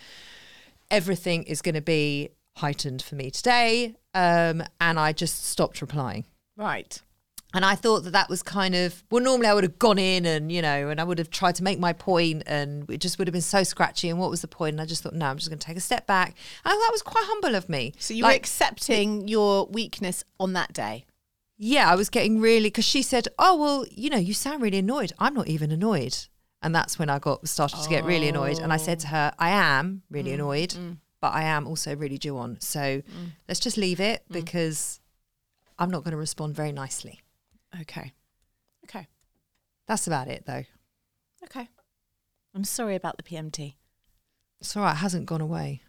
everything 0.91 1.43
is 1.45 1.63
going 1.63 1.75
to 1.75 1.81
be 1.81 2.31
heightened 2.57 3.03
for 3.03 3.15
me 3.15 3.31
today. 3.31 3.95
Um, 4.15 4.63
and 4.81 4.99
I 4.99 5.13
just 5.13 5.45
stopped 5.47 5.81
replying. 5.81 6.25
right. 6.57 7.01
And 7.55 7.65
I 7.65 7.75
thought 7.75 8.01
that 8.05 8.11
that 8.11 8.29
was 8.29 8.43
kind 8.43 8.75
of 8.75 9.03
well. 9.11 9.23
Normally, 9.23 9.47
I 9.47 9.55
would 9.55 9.65
have 9.65 9.79
gone 9.79 9.99
in 9.99 10.27
and 10.27 10.53
you 10.53 10.61
know, 10.61 10.91
and 10.91 11.01
I 11.01 11.05
would 11.05 11.17
have 11.19 11.31
tried 11.31 11.55
to 11.55 11.63
make 11.63 11.79
my 11.79 11.95
point, 11.95 12.43
and 12.45 12.91
it 12.91 12.99
just 12.99 13.19
would 13.19 13.29
have 13.29 13.33
been 13.33 13.41
so 13.41 13.63
scratchy. 13.63 14.11
And 14.11 14.19
what 14.19 14.29
was 14.29 14.43
the 14.43 14.49
point? 14.49 14.75
And 14.75 14.81
I 14.81 14.85
just 14.85 15.03
thought, 15.03 15.15
no, 15.15 15.25
I'm 15.27 15.37
just 15.39 15.49
going 15.49 15.59
to 15.59 15.67
take 15.67 15.77
a 15.77 15.81
step 15.81 16.07
back. 16.07 16.35
And 16.67 16.73
that 16.73 16.89
was 16.93 17.01
quite 17.03 17.25
humble 17.27 17.55
of 17.55 17.69
me. 17.71 17.95
So 17.99 18.13
you 18.13 18.25
were 18.25 18.31
Like, 18.31 18.37
accepting 18.41 19.27
your 19.29 19.67
weakness 19.69 20.23
on 20.39 20.53
that 20.53 20.75
day. 20.75 21.07
yeah, 21.57 21.91
I 21.91 21.95
was 21.95 22.11
getting 22.11 22.41
really 22.41 22.67
because 22.69 22.85
she 22.85 23.01
said, 23.01 23.29
"Oh 23.39 23.57
well, 23.57 23.87
you 23.91 24.11
know, 24.11 24.19
you 24.19 24.35
sound 24.35 24.61
really 24.61 24.79
annoyed. 24.79 25.13
I'm 25.19 25.33
not 25.33 25.47
even 25.49 25.71
annoyed." 25.71 26.27
And 26.67 26.75
that's 26.75 26.99
when 26.99 27.09
I 27.09 27.21
got 27.21 27.47
started 27.49 27.81
to 27.81 27.89
get 27.89 28.05
really 28.05 28.29
annoyed. 28.29 28.59
And 28.59 28.73
I 28.73 28.77
said 28.77 28.99
to 29.01 29.07
her, 29.07 29.33
"I 29.39 29.51
am 29.51 30.03
really 30.11 30.33
Mm, 30.33 30.35
annoyed, 30.35 30.99
but 31.21 31.33
I 31.33 31.45
am 31.45 31.65
also 31.65 31.95
really 31.95 32.19
due 32.19 32.37
on. 32.37 32.61
So 32.61 33.03
Mm. 33.03 33.31
let's 33.47 33.61
just 33.61 33.77
leave 33.77 34.01
it 34.01 34.25
because 34.29 34.99
I'm 35.79 35.91
not 35.93 36.03
going 36.03 36.11
to 36.11 36.17
respond 36.17 36.57
very 36.57 36.73
nicely. 36.73 37.21
Okay. 37.83 38.15
Okay. 38.85 39.07
That's 39.87 40.09
about 40.09 40.27
it, 40.27 40.45
though. 40.47 40.65
Okay. 41.45 41.69
I'm 42.53 42.65
sorry 42.65 42.97
about 42.97 43.17
the 43.17 43.23
PMT. 43.23 43.77
It's 44.61 44.77
all 44.77 44.83
right. 44.83 44.93
It 44.95 44.97
hasn't 44.97 45.27
gone 45.27 45.41
away. 45.41 45.83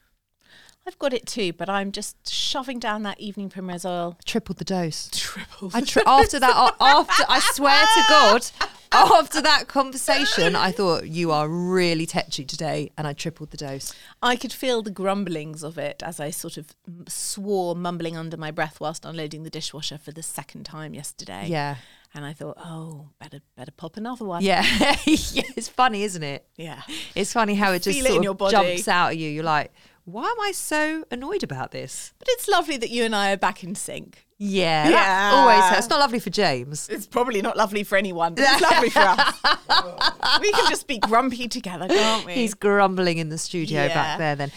I've 0.86 1.00
got 1.00 1.12
it 1.12 1.26
too, 1.26 1.54
but 1.54 1.70
I'm 1.70 1.92
just 1.92 2.30
shoving 2.30 2.78
down 2.78 3.02
that 3.02 3.20
evening 3.20 3.50
primrose 3.50 3.84
oil. 3.84 4.16
Tripled 4.26 4.60
the 4.60 4.64
dose. 4.66 5.10
Triple. 5.12 5.72
I 5.74 5.82
tri- 5.82 6.04
after 6.06 6.40
that, 6.40 6.76
after 6.80 7.24
I 7.28 7.40
swear 7.54 7.82
to 7.84 8.04
God, 8.08 8.70
after 8.92 9.42
that 9.42 9.68
conversation, 9.68 10.56
I 10.56 10.72
thought 10.72 11.08
you 11.08 11.32
are 11.32 11.48
really 11.48 12.06
tetchy 12.06 12.46
today, 12.46 12.92
and 12.98 13.06
I 13.08 13.14
tripled 13.14 13.52
the 13.52 13.58
dose. 13.58 13.94
I 14.22 14.36
could 14.36 14.54
feel 14.54 14.82
the 14.82 14.92
grumblings 14.92 15.64
of 15.64 15.78
it 15.78 16.02
as 16.04 16.20
I 16.20 16.30
sort 16.30 16.58
of 16.58 16.76
swore, 17.08 17.76
mumbling 17.76 18.16
under 18.18 18.38
my 18.38 18.52
breath 18.52 18.80
whilst 18.80 19.06
unloading 19.06 19.44
the 19.44 19.50
dishwasher 19.50 19.98
for 19.98 20.12
the 20.12 20.24
second 20.24 20.64
time 20.66 20.94
yesterday. 20.94 21.48
Yeah, 21.48 21.76
And 22.14 22.26
I 22.26 22.34
thought, 22.34 22.58
oh, 22.60 23.10
better 23.20 23.42
better 23.56 23.72
pop 23.72 23.98
another 23.98 24.26
one. 24.26 24.42
yeah, 24.44 24.64
yeah. 25.06 25.44
It's 25.56 25.68
funny, 25.70 26.04
isn't 26.04 26.24
it? 26.24 26.48
Yeah. 26.56 26.82
It's 27.16 27.34
funny 27.34 27.56
how 27.56 27.72
it 27.74 27.84
just 27.84 28.00
Feel 28.00 28.08
sort 28.14 28.24
your 28.24 28.32
of 28.32 28.38
body. 28.38 28.52
jumps 28.52 28.88
out 28.88 29.10
at 29.10 29.18
you. 29.18 29.30
You're 29.30 29.44
like, 29.44 29.72
why 30.10 30.24
am 30.24 30.40
I 30.40 30.54
so 30.54 31.04
annoyed 31.12 31.44
about 31.44 31.72
this? 31.72 32.14
But 32.18 32.30
it's 32.32 32.48
lovely 32.48 32.78
that 32.78 32.90
you 32.90 33.04
and 33.04 33.14
I 33.14 33.34
are 33.34 33.38
back 33.38 33.62
in 33.62 33.76
sync. 33.76 34.26
Yeah, 34.38 34.88
Yeah. 34.88 35.32
always. 35.34 35.60
hurts. 35.66 35.80
It's 35.80 35.90
not 35.90 36.00
lovely 36.00 36.20
for 36.20 36.30
James. 36.30 36.88
It's 36.90 37.06
probably 37.06 37.42
not 37.42 37.58
lovely 37.58 37.84
for 37.84 37.98
anyone, 37.98 38.34
but 38.36 38.46
it's 38.48 38.62
lovely 38.72 38.90
for 38.90 39.00
us. 39.00 40.40
we 40.42 40.52
can 40.54 40.70
just 40.70 40.88
be 40.88 40.98
grumpy 41.00 41.50
together, 41.50 41.88
can't 41.90 42.26
we? 42.26 42.34
He's 42.36 42.54
grumbling 42.54 43.18
in 43.18 43.28
the 43.28 43.38
studio 43.38 43.84
Yeah. 43.84 43.94
back 43.94 44.18
there. 44.18 44.36
Then. 44.38 44.52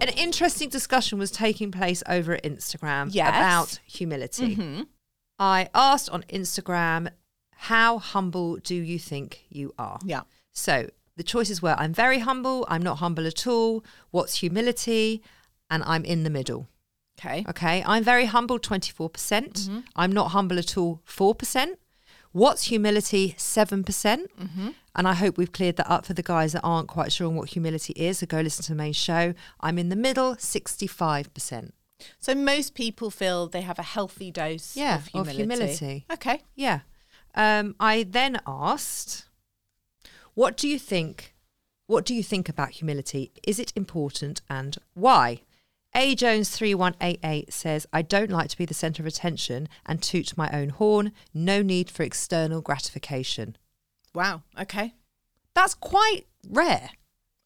An 0.00 0.08
interesting 0.16 0.68
discussion 0.70 1.18
was 1.18 1.30
taking 1.30 1.70
place 1.70 2.02
over 2.08 2.32
at 2.34 2.44
Instagram 2.44 3.08
Yes. 3.12 3.26
Mm-hmm. 3.28 3.38
about 3.38 3.80
humility. 3.86 4.86
I 5.38 5.68
asked 5.74 6.08
on 6.10 6.22
Instagram, 6.30 7.08
"How 7.56 7.98
humble 7.98 8.56
do 8.56 8.74
you 8.74 8.98
think 8.98 9.44
you 9.50 9.74
are?" 9.78 9.98
yeah. 10.04 10.22
So 10.52 10.88
the 11.16 11.22
choices 11.22 11.62
were: 11.62 11.74
I'm 11.78 11.92
very 11.94 12.20
humble, 12.20 12.66
I'm 12.68 12.82
not 12.82 12.98
humble 12.98 13.26
at 13.26 13.46
all. 13.46 13.84
What's 14.10 14.36
humility? 14.36 15.22
And 15.70 15.82
I'm 15.84 16.04
in 16.04 16.24
the 16.24 16.30
middle. 16.30 16.68
Okay. 17.18 17.44
Okay, 17.48 17.82
I'm 17.86 18.02
very 18.04 18.26
humble, 18.26 18.58
24%. 18.58 19.12
percent 19.12 19.68
I'm 19.96 20.12
not 20.12 20.28
humble 20.32 20.58
at 20.58 20.76
all, 20.76 21.00
4%. 21.06 21.76
What's 22.32 22.64
humility? 22.64 23.34
7%. 23.38 23.86
percent 23.86 24.30
And 24.96 25.08
I 25.08 25.14
hope 25.14 25.38
we've 25.38 25.52
cleared 25.52 25.76
that 25.76 25.88
up 25.88 26.04
for 26.04 26.12
the 26.14 26.22
guys 26.24 26.52
that 26.52 26.62
aren't 26.62 26.88
quite 26.88 27.12
sure 27.12 27.28
on 27.28 27.36
what 27.36 27.50
humility 27.50 27.92
is. 27.96 28.18
So 28.18 28.26
go 28.26 28.40
listen 28.40 28.64
to 28.64 28.72
the 28.72 28.76
main 28.76 28.92
show. 28.92 29.32
I'm 29.60 29.78
in 29.78 29.88
the 29.88 29.96
middle, 29.96 30.34
65%. 30.34 31.70
So 32.18 32.34
most 32.34 32.74
people 32.74 33.10
feel 33.10 33.46
they 33.48 33.60
have 33.62 33.78
a 33.78 33.82
healthy 33.84 34.30
dose 34.32 34.76
Yeah, 34.76 34.96
of 34.96 35.02
of 35.14 35.28
humility. 35.28 35.36
humility. 35.36 36.06
Okay. 36.12 36.42
Yeah. 36.56 36.80
Um, 37.36 37.76
I 37.78 38.02
then 38.02 38.40
asked, 38.46 39.26
what 40.34 40.56
do 40.56 40.68
you 40.68 40.78
think? 40.78 41.34
What 41.86 42.04
do 42.04 42.14
you 42.14 42.22
think 42.22 42.48
about 42.48 42.70
humility? 42.70 43.32
Is 43.46 43.58
it 43.58 43.72
important 43.76 44.42
and 44.48 44.76
why? 44.94 45.40
A 45.96 46.14
Jones 46.14 46.50
3188 46.50 47.52
says, 47.52 47.86
I 47.92 48.02
don't 48.02 48.30
like 48.30 48.48
to 48.48 48.58
be 48.58 48.64
the 48.64 48.74
centre 48.74 49.02
of 49.02 49.06
attention 49.06 49.68
and 49.86 50.02
toot 50.02 50.36
my 50.36 50.50
own 50.50 50.70
horn. 50.70 51.12
No 51.32 51.62
need 51.62 51.88
for 51.88 52.02
external 52.02 52.60
gratification. 52.60 53.56
Wow. 54.12 54.42
Okay. 54.58 54.94
That's 55.54 55.74
quite 55.74 56.22
rare. 56.48 56.90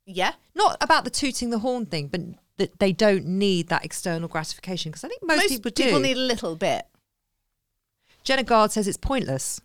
Yeah. 0.06 0.32
Not 0.54 0.78
about 0.80 1.04
the 1.04 1.10
tooting 1.10 1.50
the 1.50 1.58
horn 1.58 1.84
thing, 1.84 2.08
but 2.08 2.22
that 2.56 2.78
they 2.78 2.92
don't 2.92 3.26
need 3.26 3.68
that 3.68 3.84
external 3.84 4.28
gratification 4.28 4.90
because 4.90 5.04
I 5.04 5.08
think 5.08 5.22
most, 5.26 5.48
people 5.48 5.70
do. 5.70 5.84
People 5.84 6.00
need 6.00 6.16
a 6.16 6.20
little 6.20 6.56
bit. 6.56 6.86
Jenna 8.24 8.44
Gard 8.44 8.72
says 8.72 8.88
it's 8.88 8.96
pointless. 8.96 9.60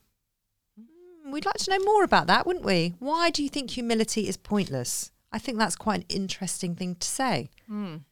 Mm, 1.34 1.36
We'd 1.36 1.46
like 1.46 1.56
to 1.58 1.72
know 1.72 1.84
more 1.84 2.04
about 2.04 2.28
that, 2.28 2.46
wouldn't 2.46 2.66
we? 2.66 2.94
Why 3.00 3.30
do 3.32 3.42
you 3.44 3.50
think 3.50 3.72
humility 3.72 4.28
is 4.28 4.38
pointless? 4.38 5.12
I 5.32 5.40
think 5.40 5.58
that's 5.58 5.76
quite 5.76 6.02
an 6.02 6.06
interesting 6.10 6.76
thing 6.76 6.96
to 6.96 7.08
say. 7.08 7.50
Mm, 7.70 8.04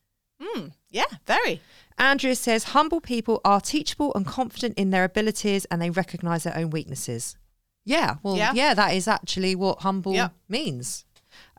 yeah, 0.90 1.06
very. 1.28 1.62
Andrea 2.00 2.36
says 2.36 2.63
humble 2.75 3.00
people 3.00 3.40
are 3.46 3.62
teachable 3.62 4.12
and 4.16 4.25
confident 4.25 4.78
in 4.78 4.90
their 4.90 5.04
abilities 5.04 5.66
and 5.66 5.80
they 5.82 5.92
recognize 5.92 6.44
their 6.44 6.58
own 6.58 6.72
weaknesses. 6.72 7.38
Yeah, 7.86 8.16
well, 8.24 8.36
yeah, 8.38 8.54
Yeah. 8.54 8.74
that 8.74 8.94
is 8.96 9.08
actually 9.08 9.56
what 9.56 9.82
humble 9.82 10.13
Yeah. 10.13 10.30
means. 10.50 11.06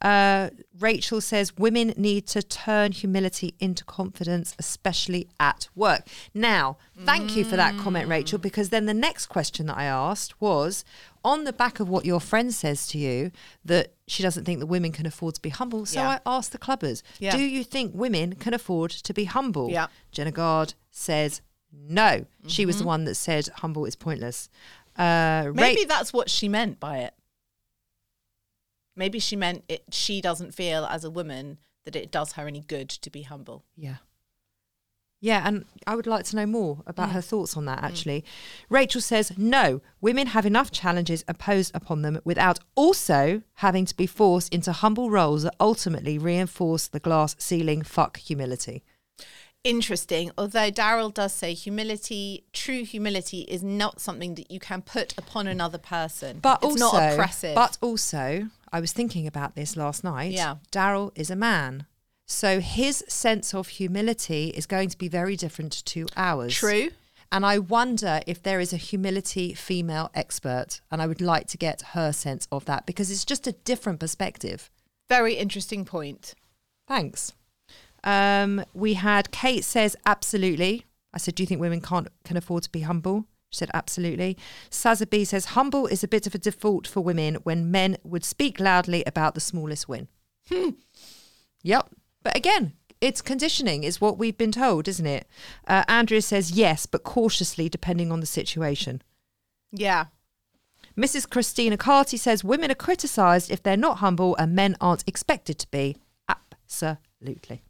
Uh, 0.00 0.50
Rachel 0.78 1.20
says 1.20 1.56
women 1.56 1.94
need 1.96 2.26
to 2.28 2.42
turn 2.42 2.92
humility 2.92 3.54
into 3.60 3.84
confidence, 3.84 4.54
especially 4.58 5.28
at 5.38 5.68
work. 5.74 6.06
Now, 6.34 6.76
thank 7.04 7.36
you 7.36 7.44
for 7.44 7.56
that 7.56 7.76
comment, 7.78 8.08
Rachel, 8.08 8.38
because 8.38 8.70
then 8.70 8.86
the 8.86 8.94
next 8.94 9.26
question 9.26 9.66
that 9.66 9.76
I 9.76 9.84
asked 9.84 10.40
was 10.40 10.84
on 11.24 11.44
the 11.44 11.52
back 11.52 11.78
of 11.78 11.88
what 11.88 12.04
your 12.04 12.18
friend 12.20 12.52
says 12.52 12.86
to 12.88 12.98
you 12.98 13.30
that 13.64 13.94
she 14.08 14.22
doesn't 14.22 14.44
think 14.44 14.58
that 14.58 14.66
women 14.66 14.90
can 14.92 15.06
afford 15.06 15.36
to 15.36 15.40
be 15.42 15.50
humble. 15.50 15.86
So 15.86 16.00
Yeah. 16.00 16.08
I 16.08 16.20
asked 16.26 16.50
the 16.52 16.58
clubbers, 16.58 17.02
Yeah. 17.20 17.36
do 17.36 17.42
you 17.42 17.62
think 17.62 17.92
women 17.94 18.34
can 18.34 18.54
afford 18.54 18.90
to 18.90 19.14
be 19.14 19.24
humble? 19.26 19.70
Yeah. 19.70 19.86
Jenna 20.10 20.32
Gard 20.32 20.74
says 20.90 21.40
no. 21.72 22.26
She 22.48 22.66
was 22.66 22.78
the 22.78 22.84
one 22.84 23.04
that 23.04 23.14
said 23.14 23.48
humble 23.56 23.84
is 23.86 23.94
pointless. 23.96 24.50
Uh, 24.98 25.44
Ra- 25.46 25.52
Maybe 25.54 25.84
that's 25.84 26.12
what 26.12 26.28
she 26.28 26.48
meant 26.48 26.78
by 26.78 26.98
it. 26.98 27.14
Maybe 28.94 29.18
she 29.18 29.37
meant 29.37 29.64
it. 29.68 29.84
She 29.90 30.20
doesn't 30.20 30.54
feel 30.54 30.84
as 30.84 31.04
a 31.04 31.11
woman 31.11 31.58
that 31.84 31.96
it 31.96 32.11
does 32.11 32.32
her 32.32 32.46
any 32.46 32.61
good 32.61 32.88
to 32.88 33.11
be 33.11 33.22
humble. 33.22 33.64
Yeah. 33.76 33.96
Yeah, 35.20 35.42
and 35.46 35.66
I 35.87 35.94
would 35.94 36.08
like 36.08 36.25
to 36.26 36.37
know 36.37 36.46
more 36.46 36.82
about 36.84 37.11
mm. 37.11 37.12
her 37.12 37.20
thoughts 37.20 37.56
on 37.56 37.64
that 37.66 37.84
actually. 37.84 38.25
Rachel 38.68 39.00
says, 39.00 39.32
no, 39.38 39.80
women 40.00 40.26
have 40.26 40.44
enough 40.44 40.72
challenges 40.72 41.25
imposed 41.28 41.70
upon 41.76 42.02
them 42.02 42.20
without 42.25 42.58
also 42.75 43.42
having 43.54 43.84
to 43.84 43.96
be 43.96 44.06
forced 44.06 44.52
into 44.52 44.72
humble 44.72 45.11
roles 45.11 45.44
that 45.44 45.54
ultimately 45.61 46.18
reinforce 46.18 46.88
the 46.88 46.99
glass 46.99 47.37
ceiling 47.38 47.82
fuck 47.82 48.16
humility. 48.18 48.82
Interesting. 49.62 50.32
Although 50.37 50.72
Daryl 50.72 51.14
does 51.14 51.32
say 51.32 51.54
humility, 51.54 52.42
true 52.52 52.84
humility, 52.84 53.42
is 53.42 53.62
not 53.62 54.00
something 54.00 54.34
that 54.34 54.50
you 54.50 54.58
can 54.58 54.82
put 54.82 55.16
upon 55.16 55.46
another 55.46 55.78
person. 55.78 56.40
But 56.40 56.64
it's 56.64 56.82
also, 56.82 56.99
not 56.99 57.12
oppressive. 57.12 57.54
But 57.54 57.78
also, 57.80 58.49
I 58.72 58.80
was 58.80 58.92
thinking 58.92 59.26
about 59.26 59.54
this 59.54 59.76
last 59.76 60.02
night. 60.02 60.32
Yeah. 60.32 60.56
Daryl 60.70 61.12
is 61.14 61.30
a 61.30 61.36
man. 61.36 61.86
So 62.26 62.60
his 62.60 63.04
sense 63.08 63.52
of 63.52 63.68
humility 63.68 64.48
is 64.48 64.64
going 64.66 64.88
to 64.88 64.96
be 64.96 65.08
very 65.08 65.36
different 65.36 65.84
to 65.86 66.06
ours. 66.16 66.54
True. 66.54 66.90
And 67.30 67.44
I 67.46 67.58
wonder 67.58 68.20
if 68.26 68.42
there 68.42 68.60
is 68.60 68.72
a 68.72 68.76
humility 68.78 69.54
female 69.54 70.10
expert, 70.14 70.80
and 70.90 71.00
I 71.00 71.06
would 71.06 71.20
like 71.20 71.46
to 71.48 71.56
get 71.56 71.82
her 71.92 72.12
sense 72.12 72.46
of 72.52 72.64
that 72.66 72.84
because 72.86 73.10
it's 73.10 73.24
just 73.24 73.46
a 73.46 73.52
different 73.52 74.00
perspective. 74.00 74.70
very 75.08 75.34
interesting 75.34 75.84
point. 75.84 76.34
Thanks. 76.88 77.32
Um, 78.04 78.64
we 78.74 78.94
had 78.94 79.30
Kate 79.30 79.64
says 79.64 79.96
absolutely. 80.06 80.84
I 81.14 81.18
said, 81.18 81.34
do 81.34 81.42
you 81.42 81.46
think 81.46 81.60
women 81.60 81.80
can't 81.80 82.08
can 82.24 82.36
afford 82.36 82.62
to 82.64 82.70
be 82.70 82.80
humble? 82.80 83.26
She 83.52 83.59
said 83.59 83.71
absolutely. 83.75 84.37
Saza 84.71 85.09
B 85.09 85.25
says 85.25 85.44
humble 85.47 85.87
is 85.87 86.02
a 86.02 86.09
bit 86.09 86.26
of 86.26 86.35
a 86.35 86.38
default 86.38 86.87
for 86.87 87.00
women 87.02 87.35
when 87.42 87.71
men 87.71 87.99
would 88.02 88.25
speak 88.25 88.59
loudly 88.59 89.04
about 89.06 89.35
the 89.35 89.40
smallest 89.40 89.88
win. 89.88 90.09
Yep. 91.62 91.90
But 92.23 92.37
again, 92.37 92.73
it's 93.00 93.21
conditioning, 93.21 93.85
is 93.85 94.00
what 94.00 94.16
we've 94.16 94.38
been 94.38 94.52
told, 94.52 94.88
isn't 94.88 95.06
it? 95.06 95.26
Uh, 95.66 95.85
Andrea 95.87 96.23
says 96.23 96.52
yes, 96.52 96.87
but 96.87 97.04
cautiously 97.04 97.68
depending 97.68 98.11
on 98.11 98.21
the 98.21 98.26
situation. 98.26 99.02
Yeah. 99.71 100.06
Mrs. 100.97 101.28
Christina 101.28 101.76
Carty 101.76 102.16
says 102.16 102.42
women 102.42 102.71
are 102.71 102.75
criticised 102.75 103.50
if 103.50 103.62
they're 103.62 103.76
not 103.76 103.99
humble 103.99 104.35
and 104.37 104.54
men 104.54 104.76
aren't 104.80 105.04
expected 105.06 105.59
to 105.59 105.71
be. 105.71 105.97
Absolutely. 106.28 107.62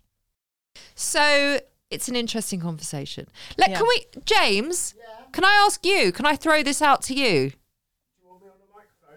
So 0.94 1.60
it's 1.92 2.08
an 2.08 2.16
interesting 2.16 2.60
conversation. 2.60 3.28
Let, 3.58 3.70
Yeah. 3.70 3.78
Can 3.78 3.86
we, 3.88 4.06
James? 4.24 4.94
Can 5.32 5.44
I 5.44 5.52
ask 5.66 5.84
you? 5.84 6.12
Can 6.12 6.26
I 6.26 6.36
throw 6.36 6.62
this 6.62 6.82
out 6.82 7.02
to 7.02 7.14
you? 7.14 7.52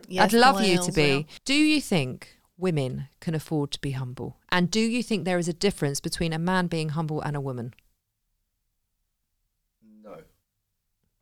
Yes, 0.08 0.26
I'd 0.26 0.38
love 0.38 0.62
you 0.62 0.78
to 0.84 0.92
be. 0.92 1.02
yeah. 1.02 1.22
Do 1.46 1.54
you 1.56 1.82
think 1.82 2.38
women 2.58 3.08
can 3.20 3.34
afford 3.34 3.72
to 3.72 3.82
be 3.82 3.92
humble? 3.92 4.38
And 4.50 4.70
do 4.70 4.80
you 4.80 5.02
think 5.02 5.26
there 5.26 5.40
is 5.40 5.48
a 5.48 5.54
difference 5.54 6.00
between 6.00 6.32
a 6.32 6.38
man 6.38 6.68
being 6.68 6.90
humble 6.90 7.22
and 7.22 7.36
a 7.36 7.42
woman? 7.42 7.74
No, 10.04 10.14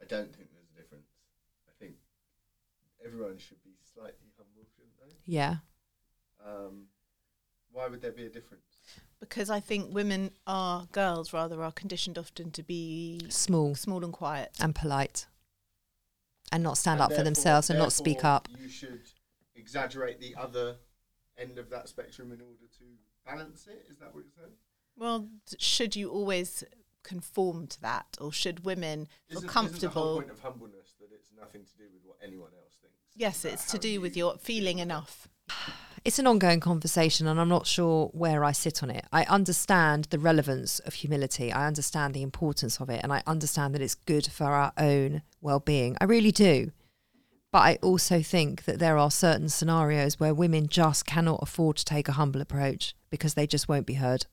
I 0.02 0.06
don't 0.06 0.36
think 0.36 0.50
there's 0.52 0.68
a 0.76 0.82
difference. 0.82 1.08
I 1.68 1.72
think 1.80 1.94
everyone 3.06 3.38
should 3.38 3.64
be 3.64 3.72
slightly 3.94 4.28
humble, 4.38 4.68
shouldn't 4.76 4.98
they? 5.00 5.16
Yeah. 5.26 5.56
Um, 6.46 6.88
why 7.72 7.88
would 7.88 8.02
there 8.02 8.12
be 8.12 8.26
a 8.26 8.30
difference? 8.30 8.73
Because 9.30 9.50
I 9.50 9.60
think 9.60 9.94
women 9.94 10.32
are 10.46 10.88
girls 10.92 11.32
rather 11.34 11.62
are 11.64 11.72
conditioned 11.72 12.18
often 12.18 12.52
to 12.52 12.64
be 12.64 13.22
Small 13.30 13.74
small 13.76 14.04
and 14.04 14.12
quiet. 14.14 14.52
and 14.60 14.76
polite. 14.76 15.28
And 16.52 16.62
not 16.62 16.78
stand 16.78 17.00
And 17.02 17.12
up 17.12 17.18
for 17.18 17.24
themselves 17.24 17.70
and 17.70 17.80
not 17.80 17.94
speak 17.94 18.24
up. 18.24 18.48
You 18.60 18.70
should 18.70 19.02
exaggerate 19.56 20.20
the 20.20 20.36
other 20.36 20.76
end 21.38 21.58
of 21.58 21.70
that 21.70 21.90
spectrum 21.90 22.32
in 22.32 22.42
order 22.42 22.68
to 22.80 22.84
balance 23.26 23.66
it? 23.68 23.86
Is 23.90 23.98
that 24.00 24.14
what 24.14 24.24
you're 24.26 24.34
saying? 24.36 24.54
Well, 24.96 25.30
should 25.58 25.96
you 25.96 26.10
always 26.10 26.64
conform 27.02 27.68
to 27.68 27.82
that, 27.82 28.06
or 28.22 28.32
should 28.32 28.66
women 28.66 29.08
feel 29.28 29.40
Isn't, 29.40 29.50
comfortable? 29.50 29.78
Isn't 29.78 29.94
the 29.94 30.00
whole 30.00 30.16
point 30.22 30.32
of 30.32 30.40
humbleness 30.42 30.94
that 31.00 31.10
it's 31.14 31.30
nothing 31.38 31.64
to 31.66 31.78
do 31.78 31.86
with 31.94 32.04
what 32.04 32.18
anyone 32.24 32.52
else 32.62 32.76
thinks? 32.82 32.98
yes, 33.16 33.46
it's 33.46 33.66
to 33.72 33.78
how 33.78 33.82
do 33.82 34.02
with 34.02 34.16
your 34.16 34.38
feeling 34.38 34.80
enough. 34.80 35.28
It's 36.06 36.20
an 36.20 36.28
ongoing 36.28 36.60
conversation, 36.60 37.28
and 37.28 37.40
I'm 37.40 37.48
not 37.48 37.66
sure 37.66 38.08
where 38.08 38.44
I 38.44 38.52
sit 38.52 38.84
on 38.84 38.90
it. 38.90 39.06
I 39.14 39.24
understand 39.24 40.06
the 40.10 40.20
relevance 40.20 40.80
of 40.80 40.96
humility. 40.96 41.50
I 41.50 41.66
understand 41.66 42.14
the 42.14 42.22
importance 42.22 42.82
of 42.82 42.90
it, 42.90 43.00
and 43.04 43.14
I 43.14 43.24
understand 43.26 43.74
that 43.74 43.82
it's 43.82 43.96
good 43.96 44.28
for 44.28 44.48
our 44.48 44.74
own 44.78 45.22
well 45.40 45.62
being. 45.62 45.96
I 46.02 46.04
really 46.04 46.34
do. 46.34 46.72
But 47.54 47.60
I 47.60 47.78
also 47.82 48.22
think 48.22 48.66
that 48.66 48.80
there 48.80 48.98
are 48.98 49.12
certain 49.12 49.48
scenarios 49.48 50.20
where 50.20 50.34
women 50.34 50.68
just 50.68 51.06
cannot 51.06 51.40
afford 51.42 51.78
to 51.78 51.86
take 51.86 52.10
a 52.10 52.14
humble 52.14 52.42
approach 52.42 52.96
because 53.10 53.36
they 53.36 53.48
just 53.48 53.70
won't 53.70 53.86
be 53.86 53.94
heard. 53.94 54.26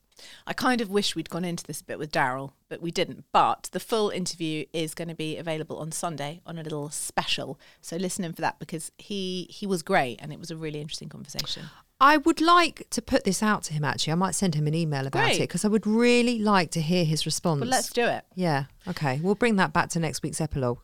I 0.47 0.53
kind 0.53 0.81
of 0.81 0.91
wish 0.91 1.15
we'd 1.15 1.31
gone 1.31 1.45
into 1.45 1.65
this 1.65 1.81
a 1.81 1.85
bit 1.85 1.99
with 1.99 2.13
Daryl, 2.13 2.53
but 2.69 2.81
we 2.81 2.91
didn't. 2.91 3.25
But 3.33 3.69
the 3.73 3.81
full 3.81 4.11
interview 4.11 4.65
is 4.73 4.95
going 4.95 5.09
to 5.09 5.15
be 5.15 5.37
available 5.37 5.79
on 5.79 5.93
Sunday 5.93 6.41
on 6.47 6.59
a 6.59 6.63
little 6.63 6.91
special. 6.91 7.59
So 7.81 7.97
listen 7.97 8.25
in 8.25 8.33
for 8.33 8.43
that 8.43 8.59
because 8.59 8.91
he 8.99 9.47
he 9.51 9.67
was 9.67 9.83
great 9.83 10.21
and 10.21 10.33
it 10.33 10.39
was 10.39 10.51
a 10.51 10.57
really 10.57 10.81
interesting 10.81 11.09
conversation. 11.09 11.65
I 12.03 12.17
would 12.17 12.41
like 12.41 12.89
to 12.91 13.03
put 13.03 13.25
this 13.25 13.43
out 13.43 13.63
to 13.65 13.75
him 13.75 13.85
actually. 13.85 14.13
I 14.13 14.17
might 14.17 14.35
send 14.35 14.55
him 14.55 14.67
an 14.67 14.75
email 14.75 15.07
about 15.07 15.25
Great. 15.25 15.37
it 15.37 15.41
because 15.41 15.67
I 15.67 15.69
would 15.69 15.87
really 15.87 16.39
like 16.39 16.71
to 16.71 16.81
hear 16.81 17.05
his 17.05 17.27
response. 17.27 17.61
But 17.61 17.69
let's 17.69 17.91
do 17.91 18.07
it. 18.07 18.25
Yeah, 18.35 18.65
okay. 18.89 19.21
We'll 19.23 19.35
bring 19.35 19.57
that 19.57 19.75
back 19.75 19.91
to 19.91 20.01
next 20.01 20.23
week's 20.23 20.41
epilogue. 20.41 20.79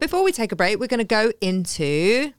Before 0.00 0.24
we 0.24 0.32
take 0.32 0.52
a 0.52 0.56
break, 0.56 0.80
we're 0.80 0.86
going 0.88 0.98
to 0.98 1.04
go 1.04 1.32
into 1.40 2.32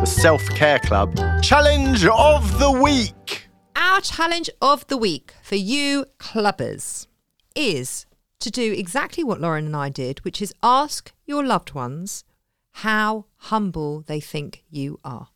The 0.00 0.06
Self 0.06 0.46
Care 0.50 0.78
Club 0.78 1.14
Challenge 1.42 2.06
of 2.06 2.58
the 2.58 2.70
Week. 2.70 3.48
our 3.76 4.00
challenge 4.00 4.48
of 4.62 4.86
the 4.88 4.96
week 4.96 5.34
for 5.42 5.56
you 5.56 6.06
clubbers 6.18 7.06
is 7.54 8.06
to 8.38 8.50
do 8.50 8.72
exactly 8.72 9.22
what 9.22 9.40
Lauren 9.40 9.66
and 9.66 9.76
I 9.76 9.88
did, 9.90 10.24
which 10.24 10.40
is 10.40 10.54
ask 10.62 11.12
your 11.26 11.44
loved 11.44 11.72
ones 11.74 12.24
how 12.72 13.26
humble 13.36 14.00
they 14.00 14.20
think 14.20 14.64
you 14.70 14.98
are. 15.04 15.28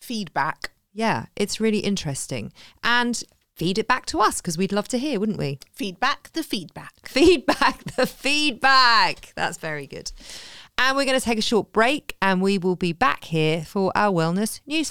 Feedback. 0.00 0.72
Yeah, 0.92 1.26
it's 1.36 1.60
really 1.60 1.80
interesting. 1.80 2.52
And 2.82 3.22
feed 3.54 3.78
it 3.78 3.86
back 3.88 4.06
to 4.06 4.20
us 4.20 4.40
because 4.40 4.56
we'd 4.56 4.72
love 4.72 4.88
to 4.88 4.98
hear, 4.98 5.20
wouldn't 5.20 5.38
we? 5.38 5.58
Feedback. 5.72 6.32
The 6.32 6.42
feedback. 6.42 7.06
Feedback, 7.08 7.84
the 7.96 8.06
feedback. 8.06 9.32
That's 9.36 9.58
very 9.58 9.86
good. 9.86 10.12
And 10.84 10.96
we're 10.96 11.04
going 11.04 11.18
to 11.18 11.24
take 11.24 11.38
a 11.38 11.42
short 11.42 11.72
break 11.72 12.16
and 12.20 12.42
we 12.42 12.58
will 12.58 12.74
be 12.74 12.92
back 12.92 13.22
here 13.22 13.64
for 13.64 13.92
our 13.94 14.12
wellness 14.12 14.60
news 14.66 14.90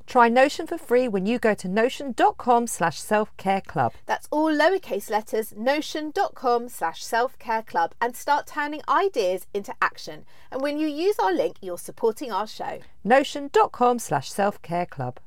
Try 0.11 0.27
Notion 0.27 0.67
for 0.67 0.77
free 0.77 1.07
when 1.07 1.25
you 1.25 1.39
go 1.39 1.53
to 1.53 1.69
notion.com 1.69 2.67
slash 2.67 2.99
self-care 2.99 3.61
club. 3.61 3.93
That's 4.05 4.27
all 4.29 4.51
lowercase 4.51 5.09
letters, 5.09 5.53
notion.com 5.55 6.67
slash 6.67 7.01
self 7.01 7.39
care 7.39 7.63
club, 7.63 7.95
and 8.01 8.13
start 8.13 8.45
turning 8.45 8.81
ideas 8.89 9.47
into 9.53 9.73
action. 9.81 10.25
And 10.51 10.61
when 10.61 10.77
you 10.77 10.89
use 10.89 11.17
our 11.17 11.33
link, 11.33 11.55
you're 11.61 11.77
supporting 11.77 12.29
our 12.29 12.45
show. 12.45 12.79
Notion.com 13.05 13.99
slash 13.99 14.29
self-care 14.29 14.87
club. 14.87 15.21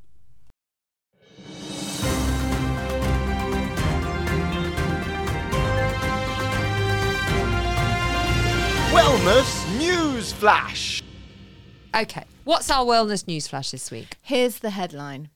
Wellness 8.92 9.79
News 9.79 10.35
Flash. 10.35 11.03
Okay, 11.94 12.24
what's 12.42 12.70
our 12.70 12.85
wellness 12.85 13.26
news 13.28 13.46
flash 13.46 13.70
this 13.70 13.90
week? 13.92 14.16
Here's 14.20 14.59
the 14.59 14.70
headline. 14.70 15.28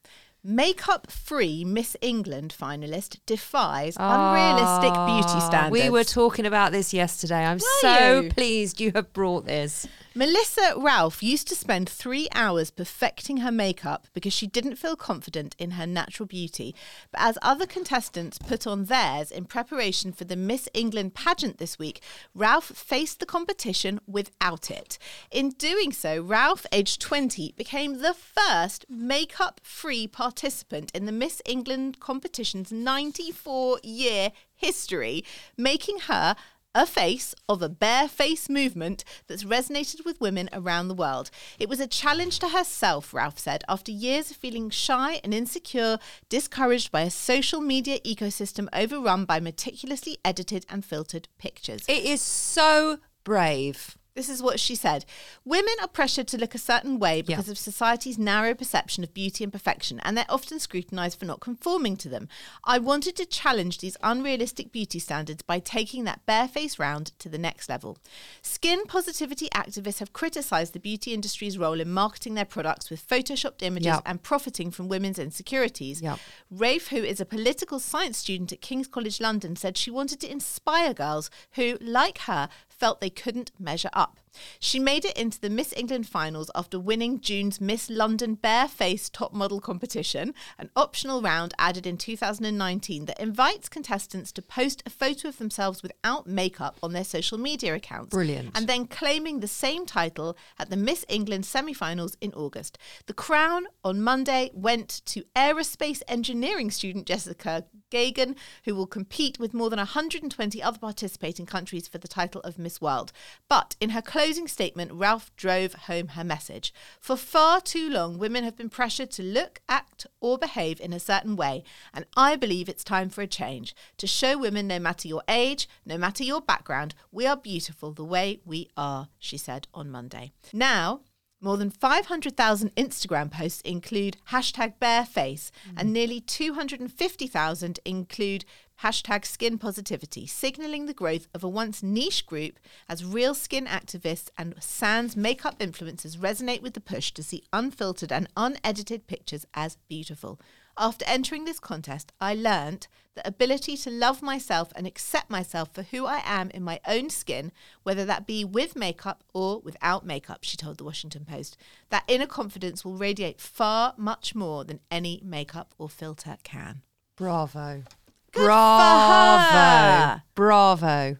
Makeup 0.43 1.09
free 1.09 1.63
Miss 1.63 1.95
England 2.01 2.53
finalist 2.57 3.19
defies 3.25 3.95
ah, 3.97 4.33
unrealistic 4.33 4.93
beauty 5.05 5.45
standards. 5.45 5.71
We 5.71 5.89
were 5.89 6.03
talking 6.03 6.45
about 6.45 6.73
this 6.73 6.93
yesterday. 6.93 7.45
I'm 7.45 7.57
Were 7.57 7.79
so 7.81 8.21
you? 8.21 8.29
pleased 8.29 8.81
you 8.81 8.91
have 8.93 9.13
brought 9.13 9.45
this. 9.45 9.87
Melissa 10.19 10.73
Raouf 10.75 11.23
used 11.23 11.47
to 11.47 11.55
spend 11.55 11.87
three 11.87 12.27
hours 12.35 12.71
perfecting 12.71 13.37
her 13.37 13.53
makeup 13.53 14.05
because 14.13 14.33
she 14.33 14.47
didn't 14.47 14.75
feel 14.75 14.97
confident 14.97 15.55
in 15.57 15.71
her 15.71 15.87
natural 15.87 16.27
beauty. 16.27 16.75
But 17.09 17.21
as 17.21 17.37
other 17.41 17.65
contestants 17.65 18.37
put 18.37 18.67
on 18.67 18.83
theirs 18.83 19.31
in 19.31 19.45
preparation 19.45 20.11
for 20.11 20.25
the 20.25 20.35
Miss 20.35 20.67
England 20.73 21.13
pageant 21.13 21.57
this 21.57 21.79
week, 21.79 22.01
Raouf 22.37 22.63
faced 22.63 23.21
the 23.21 23.25
competition 23.25 24.01
without 24.05 24.69
it. 24.69 24.97
In 25.31 25.51
doing 25.51 25.93
so, 25.93 26.21
Raouf, 26.21 26.65
aged 26.73 26.99
20, 26.99 27.53
became 27.55 28.01
the 28.01 28.13
first 28.13 28.85
makeup 28.89 29.61
free 29.63 30.05
participant 30.05 30.91
in 30.93 31.05
the 31.05 31.13
Miss 31.13 31.41
England 31.45 32.01
competition's 32.01 32.73
94 32.73 33.79
year 33.83 34.33
history, 34.53 35.23
making 35.55 35.99
her 36.07 36.35
a 36.79 36.85
face 36.85 37.35
of 37.49 37.61
a 37.61 37.67
bare 37.67 38.07
face 38.07 38.47
movement 38.47 39.03
that's 39.27 39.43
resonated 39.43 40.05
with 40.05 40.21
women 40.21 40.49
around 40.53 40.87
the 40.87 40.93
world. 40.93 41.29
It 41.59 41.67
was 41.67 41.81
a 41.81 41.87
challenge 41.87 42.39
to 42.39 42.47
herself, 42.47 43.11
Raouf 43.11 43.37
said, 43.37 43.65
after 43.67 43.91
years 43.91 44.31
of 44.31 44.37
feeling 44.37 44.69
shy 44.69 45.19
and 45.21 45.33
insecure, 45.33 45.99
discouraged 46.29 46.89
by 46.89 47.01
a 47.01 47.09
social 47.09 47.59
media 47.59 47.99
ecosystem 47.99 48.69
overrun 48.71 49.25
by 49.25 49.41
meticulously 49.41 50.19
edited 50.23 50.65
and 50.69 50.85
filtered 50.85 51.27
pictures. 51.37 51.83
It 51.89 52.05
is 52.05 52.21
so 52.21 52.99
brave. 53.25 53.97
This 54.19 54.27
is 54.27 54.43
what 54.43 54.59
she 54.59 54.75
said. 54.75 55.05
Women 55.45 55.75
are 55.81 55.87
pressured 55.87 56.27
to 56.27 56.37
look 56.37 56.53
a 56.53 56.57
certain 56.57 56.99
way 56.99 57.21
because 57.21 57.47
Yeah. 57.47 57.51
of 57.53 57.57
society's 57.57 58.17
narrow 58.17 58.53
perception 58.53 59.01
of 59.01 59.13
beauty 59.13 59.45
and 59.45 59.53
perfection, 59.53 60.01
and 60.01 60.17
they're 60.17 60.25
often 60.27 60.59
scrutinized 60.59 61.17
for 61.17 61.23
not 61.23 61.39
conforming 61.39 61.95
to 61.95 62.09
them. 62.09 62.27
I 62.65 62.79
wanted 62.79 63.15
to 63.15 63.25
challenge 63.25 63.77
these 63.77 63.95
unrealistic 64.03 64.73
beauty 64.73 64.99
standards 64.99 65.41
by 65.41 65.59
taking 65.59 66.03
that 66.03 66.25
bareface 66.25 66.77
round 66.77 67.13
to 67.19 67.29
the 67.29 67.37
next 67.37 67.69
level. 67.69 67.97
Skin 68.41 68.83
positivity 68.87 69.47
activists 69.55 69.99
have 69.99 70.11
criticized 70.11 70.73
the 70.73 70.81
beauty 70.81 71.13
industry's 71.13 71.57
role 71.57 71.79
in 71.79 71.89
marketing 71.89 72.33
their 72.33 72.43
products 72.43 72.89
with 72.89 73.07
photoshopped 73.07 73.61
images 73.63 73.85
Yep. 73.85 74.01
and 74.05 74.21
profiting 74.21 74.69
from 74.69 74.89
women's 74.89 75.17
insecurities. 75.17 76.01
Yep. 76.01 76.19
Raouf, 76.53 76.87
who 76.89 76.97
is 76.97 77.21
a 77.21 77.25
political 77.25 77.79
science 77.79 78.17
student 78.17 78.51
at 78.51 78.59
King's 78.59 78.89
College 78.89 79.21
London, 79.21 79.55
said 79.55 79.77
she 79.77 79.89
wanted 79.89 80.19
to 80.19 80.29
inspire 80.29 80.93
girls 80.93 81.29
who, 81.51 81.77
like 81.79 82.17
her, 82.27 82.49
felt 82.79 83.01
they 83.01 83.09
couldn't 83.09 83.51
measure 83.59 83.89
up. 83.93 84.19
She 84.59 84.79
made 84.79 85.05
it 85.05 85.17
into 85.17 85.39
the 85.39 85.49
Miss 85.49 85.73
England 85.75 86.07
finals 86.07 86.51
after 86.55 86.79
winning 86.79 87.19
June's 87.19 87.59
Miss 87.59 87.89
London 87.89 88.37
Bareface 88.37 89.09
Top 89.11 89.33
Model 89.33 89.59
competition, 89.59 90.33
an 90.57 90.69
optional 90.75 91.21
round 91.21 91.53
added 91.57 91.85
in 91.85 91.97
2019 91.97 93.05
that 93.05 93.19
invites 93.19 93.69
contestants 93.69 94.31
to 94.33 94.41
post 94.41 94.83
a 94.85 94.89
photo 94.89 95.27
of 95.29 95.37
themselves 95.37 95.81
without 95.83 96.27
makeup 96.27 96.77
on 96.83 96.93
their 96.93 97.03
social 97.03 97.37
media 97.37 97.73
accounts. 97.73 98.09
Brilliant. 98.09 98.51
And 98.55 98.67
then 98.67 98.85
claiming 98.85 99.39
the 99.39 99.47
same 99.47 99.85
title 99.85 100.37
at 100.57 100.69
the 100.69 100.77
Miss 100.77 101.05
England 101.09 101.45
semi 101.45 101.73
finals 101.73 102.17
in 102.21 102.33
August. 102.33 102.77
The 103.07 103.13
crown 103.13 103.67
on 103.83 104.01
Monday 104.01 104.51
went 104.53 105.01
to 105.05 105.23
aerospace 105.35 106.01
engineering 106.07 106.71
student 106.71 107.05
Jessica 107.05 107.65
Gagen, 107.91 108.35
who 108.65 108.75
will 108.75 108.87
compete 108.87 109.39
with 109.39 109.53
more 109.53 109.69
than 109.69 109.77
120 109.77 110.61
other 110.61 110.77
participating 110.77 111.45
countries 111.45 111.87
for 111.87 111.97
the 111.97 112.07
title 112.07 112.41
of 112.41 112.59
Miss 112.59 112.79
World. 112.79 113.11
But 113.47 113.75
in 113.79 113.91
her 113.91 114.01
closing 114.19 114.49
statement, 114.49 114.91
Raouf 114.91 115.31
drove 115.37 115.73
home 115.73 116.09
her 116.09 116.25
message. 116.25 116.73
For 116.99 117.15
far 117.15 117.61
too 117.61 117.89
long, 117.89 118.17
women 118.17 118.43
have 118.43 118.57
been 118.57 118.69
pressured 118.69 119.11
to 119.11 119.23
look, 119.23 119.61
act, 119.69 120.07
or 120.19 120.37
behave 120.37 120.81
in 120.81 120.91
a 120.91 120.99
certain 120.99 121.37
way, 121.37 121.63
and 121.93 122.03
I 122.17 122.35
believe 122.35 122.67
it's 122.67 122.83
time 122.83 123.07
for 123.07 123.21
a 123.21 123.27
change 123.27 123.73
to 123.95 124.07
show 124.07 124.37
women 124.37 124.67
no 124.67 124.77
matter 124.77 125.07
your 125.07 125.23
age, 125.29 125.69
no 125.85 125.97
matter 125.97 126.25
your 126.25 126.41
background, 126.41 126.95
we 127.13 127.25
are 127.25 127.37
beautiful 127.37 127.93
the 127.93 128.03
way 128.03 128.41
we 128.43 128.67
are, 128.75 129.07
she 129.19 129.37
said 129.37 129.69
on 129.73 129.89
Monday. 129.89 130.33
Now, 130.51 130.99
more 131.41 131.57
than 131.57 131.69
500,000 131.69 132.75
Instagram 132.75 133.31
posts 133.31 133.61
include 133.61 134.17
hashtag 134.29 134.73
bareface, 134.81 135.51
and 135.77 135.89
mm. 135.89 135.93
nearly 135.93 136.19
250,000 136.21 137.79
include 137.85 138.45
hashtag 138.83 139.25
skin 139.25 139.57
positivity, 139.57 140.25
signalling 140.25 140.85
the 140.85 140.93
growth 140.93 141.27
of 141.33 141.43
a 141.43 141.49
once 141.49 141.83
niche 141.83 142.25
group 142.25 142.59
as 142.87 143.05
real 143.05 143.33
skin 143.33 143.65
activists 143.65 144.29
and 144.37 144.55
sans 144.59 145.15
makeup 145.15 145.59
influencers 145.59 146.17
resonate 146.17 146.61
with 146.61 146.73
the 146.73 146.81
push 146.81 147.11
to 147.11 147.23
see 147.23 147.43
unfiltered 147.51 148.11
and 148.11 148.27
unedited 148.37 149.07
pictures 149.07 149.45
as 149.53 149.77
beautiful. 149.87 150.39
After 150.81 151.03
entering 151.09 151.43
this 151.43 151.59
contest, 151.59 152.13
I 152.21 152.33
learned 152.33 152.87
the 153.13 153.27
ability 153.27 153.75
to 153.75 153.89
love 153.89 154.21
myself 154.21 154.71
and 154.77 154.87
accept 154.87 155.29
myself 155.29 155.73
for 155.73 155.83
who 155.83 156.05
I 156.05 156.21
am 156.23 156.49
in 156.51 156.63
my 156.63 156.79
own 156.87 157.09
skin, 157.09 157.51
whether 157.83 158.05
that 158.05 158.25
be 158.25 158.45
with 158.45 158.77
makeup 158.77 159.25
or 159.33 159.59
without 159.59 160.05
makeup, 160.05 160.39
she 160.43 160.55
told 160.55 160.77
the 160.77 160.85
Washington 160.85 161.25
Post. 161.25 161.57
That 161.89 162.05
inner 162.07 162.27
confidence 162.27 162.85
will 162.85 162.95
radiate 162.95 163.41
far 163.41 163.93
much 163.97 164.33
more 164.33 164.63
than 164.63 164.79
any 164.89 165.21
makeup 165.21 165.73
or 165.77 165.89
filter 165.89 166.37
can. 166.43 166.81
Bravo. 167.17 167.83
Good 168.31 168.45
Bravo. 168.45 170.21
Bravo. 170.33 171.17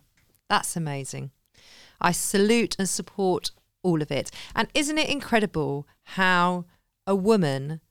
That's 0.47 0.77
amazing. 0.77 1.31
I 1.99 2.13
salute 2.13 2.77
and 2.79 2.87
support 2.87 3.51
all 3.83 4.01
of 4.01 4.09
it. 4.09 4.31
And 4.55 4.69
isn't 4.73 4.97
it 4.97 5.09
incredible 5.09 5.85
how 6.03 6.63
a 7.05 7.13
woman 7.13 7.81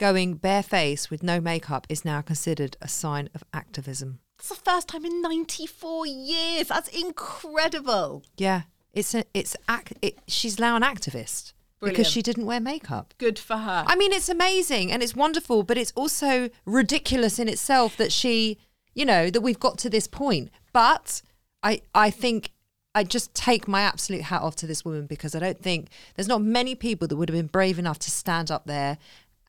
going 0.00 0.34
barefaced 0.34 1.10
with 1.10 1.22
no 1.22 1.40
makeup 1.40 1.86
is 1.88 2.04
now 2.04 2.22
considered 2.22 2.76
a 2.80 2.88
sign 2.88 3.28
of 3.34 3.44
activism? 3.52 4.18
It's 4.38 4.48
the 4.48 4.54
first 4.54 4.88
time 4.88 5.04
in 5.04 5.20
94 5.20 6.06
years. 6.06 6.68
That's 6.68 6.88
incredible. 6.88 8.24
Yeah. 8.38 8.62
It's 8.92 9.14
a, 9.14 9.24
it's 9.34 9.54
it, 10.02 10.18
she's 10.26 10.58
now 10.58 10.74
an 10.74 10.82
activist 10.82 11.52
Brilliant. 11.78 11.98
because 11.98 12.10
she 12.10 12.22
didn't 12.22 12.46
wear 12.46 12.58
makeup. 12.58 13.12
Good 13.18 13.38
for 13.38 13.58
her. 13.58 13.84
I 13.86 13.94
mean, 13.94 14.12
it's 14.12 14.30
amazing 14.30 14.90
and 14.90 15.02
it's 15.02 15.14
wonderful, 15.14 15.62
but 15.62 15.76
it's 15.76 15.92
also 15.94 16.48
ridiculous 16.64 17.38
in 17.38 17.46
itself 17.46 17.96
that 17.98 18.10
she, 18.10 18.58
you 18.94 19.04
know, 19.04 19.28
that 19.28 19.42
we've 19.42 19.60
got 19.60 19.76
to 19.78 19.90
this 19.90 20.06
point. 20.06 20.50
But 20.72 21.20
I, 21.62 21.82
I 21.94 22.10
think 22.10 22.52
I 22.94 23.04
just 23.04 23.34
take 23.34 23.68
my 23.68 23.82
absolute 23.82 24.22
hat 24.22 24.40
off 24.40 24.56
to 24.56 24.66
this 24.66 24.84
woman 24.84 25.06
because 25.06 25.34
I 25.34 25.38
don't 25.40 25.62
think 25.62 25.88
there's 26.16 26.26
not 26.26 26.40
many 26.40 26.74
people 26.74 27.06
that 27.06 27.16
would 27.16 27.28
have 27.28 27.36
been 27.36 27.46
brave 27.46 27.78
enough 27.78 27.98
to 28.00 28.10
stand 28.10 28.50
up 28.50 28.64
there 28.64 28.96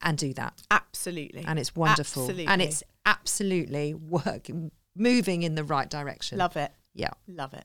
and 0.02 0.18
do 0.18 0.32
that. 0.34 0.60
Absolutely. 0.70 1.44
And 1.46 1.58
it's 1.58 1.74
wonderful. 1.74 2.22
Absolutely. 2.24 2.46
And 2.46 2.62
it's 2.62 2.82
absolutely 3.06 3.94
working, 3.94 4.70
moving 4.96 5.42
in 5.42 5.54
the 5.54 5.64
right 5.64 5.88
direction. 5.88 6.38
Love 6.38 6.56
it. 6.56 6.72
Yeah. 6.94 7.10
Love 7.26 7.54
it. 7.54 7.64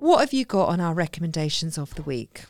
What 0.00 0.20
have 0.20 0.32
you 0.32 0.44
got 0.44 0.68
on 0.68 0.80
our 0.80 0.94
recommendations 0.94 1.78
of 1.78 1.94
the 1.94 2.02
week? 2.02 2.44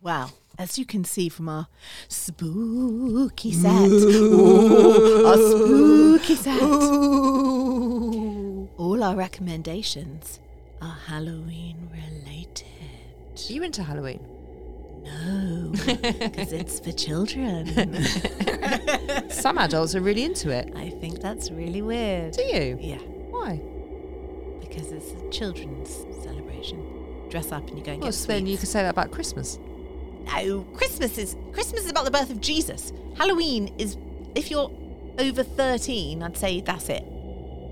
Well, 0.00 0.32
as 0.58 0.78
you 0.78 0.84
can 0.84 1.04
see 1.04 1.28
from 1.28 1.48
our 1.48 1.68
spooky 2.08 3.52
set, 3.52 3.88
Ooh, 3.88 5.26
our 5.26 5.36
spooky 5.36 6.34
set, 6.34 6.60
all 8.76 9.02
our 9.02 9.14
recommendations 9.16 10.40
are 10.80 10.96
Halloween 11.06 11.88
related. 11.92 12.66
Are 13.48 13.52
you 13.52 13.62
into 13.62 13.82
Halloween? 13.82 14.20
No, 15.08 15.70
because 15.70 16.52
it's 16.52 16.80
for 16.80 16.92
children. 16.92 17.66
Some 19.30 19.58
adults 19.58 19.94
are 19.94 20.00
really 20.00 20.24
into 20.24 20.50
it. 20.50 20.72
I 20.76 20.90
think 20.90 21.20
that's 21.20 21.50
really 21.50 21.82
weird. 21.82 22.32
Do 22.34 22.42
you? 22.42 22.78
Yeah, 22.80 22.98
Why? 23.30 23.60
because 24.60 24.92
it's 24.92 25.12
a 25.12 25.30
children's 25.30 25.90
celebration. 26.22 26.84
Dress 27.30 27.52
up 27.52 27.66
and 27.68 27.78
you 27.78 27.84
go 27.84 27.92
and 27.92 28.00
Well, 28.02 28.10
get 28.10 28.14
so 28.14 28.26
then 28.28 28.46
you 28.46 28.52
sweets. 28.56 28.60
could 28.60 28.68
say 28.70 28.82
that 28.82 28.90
about 28.90 29.10
Christmas. 29.10 29.58
No, 30.26 30.62
Christmas 30.74 31.16
is 31.18 31.36
Christmas 31.52 31.84
is 31.84 31.90
about 31.90 32.04
the 32.04 32.10
birth 32.10 32.30
of 32.30 32.40
Jesus. 32.40 32.92
Halloween 33.16 33.74
is 33.78 33.96
if 34.34 34.50
you're 34.50 34.70
over 35.18 35.42
13, 35.42 36.22
I'd 36.22 36.36
say 36.36 36.60
that's 36.60 36.88
it. 36.90 37.02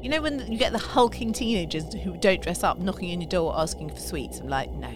You 0.03 0.09
know 0.11 0.21
when 0.23 0.51
you 0.51 0.59
get 0.59 0.73
the 0.73 0.79
hulking 0.79 1.33
teenagers 1.33 1.93
who 1.95 2.17
don't 2.17 2.41
dress 2.43 2.63
up 2.63 2.79
knocking 2.79 3.13
on 3.13 3.21
your 3.21 3.29
door 3.29 3.55
asking 3.57 3.91
for 3.91 4.01
sweets? 4.01 4.39
I'm 4.41 4.49
like, 4.49 4.71
no. 4.73 4.89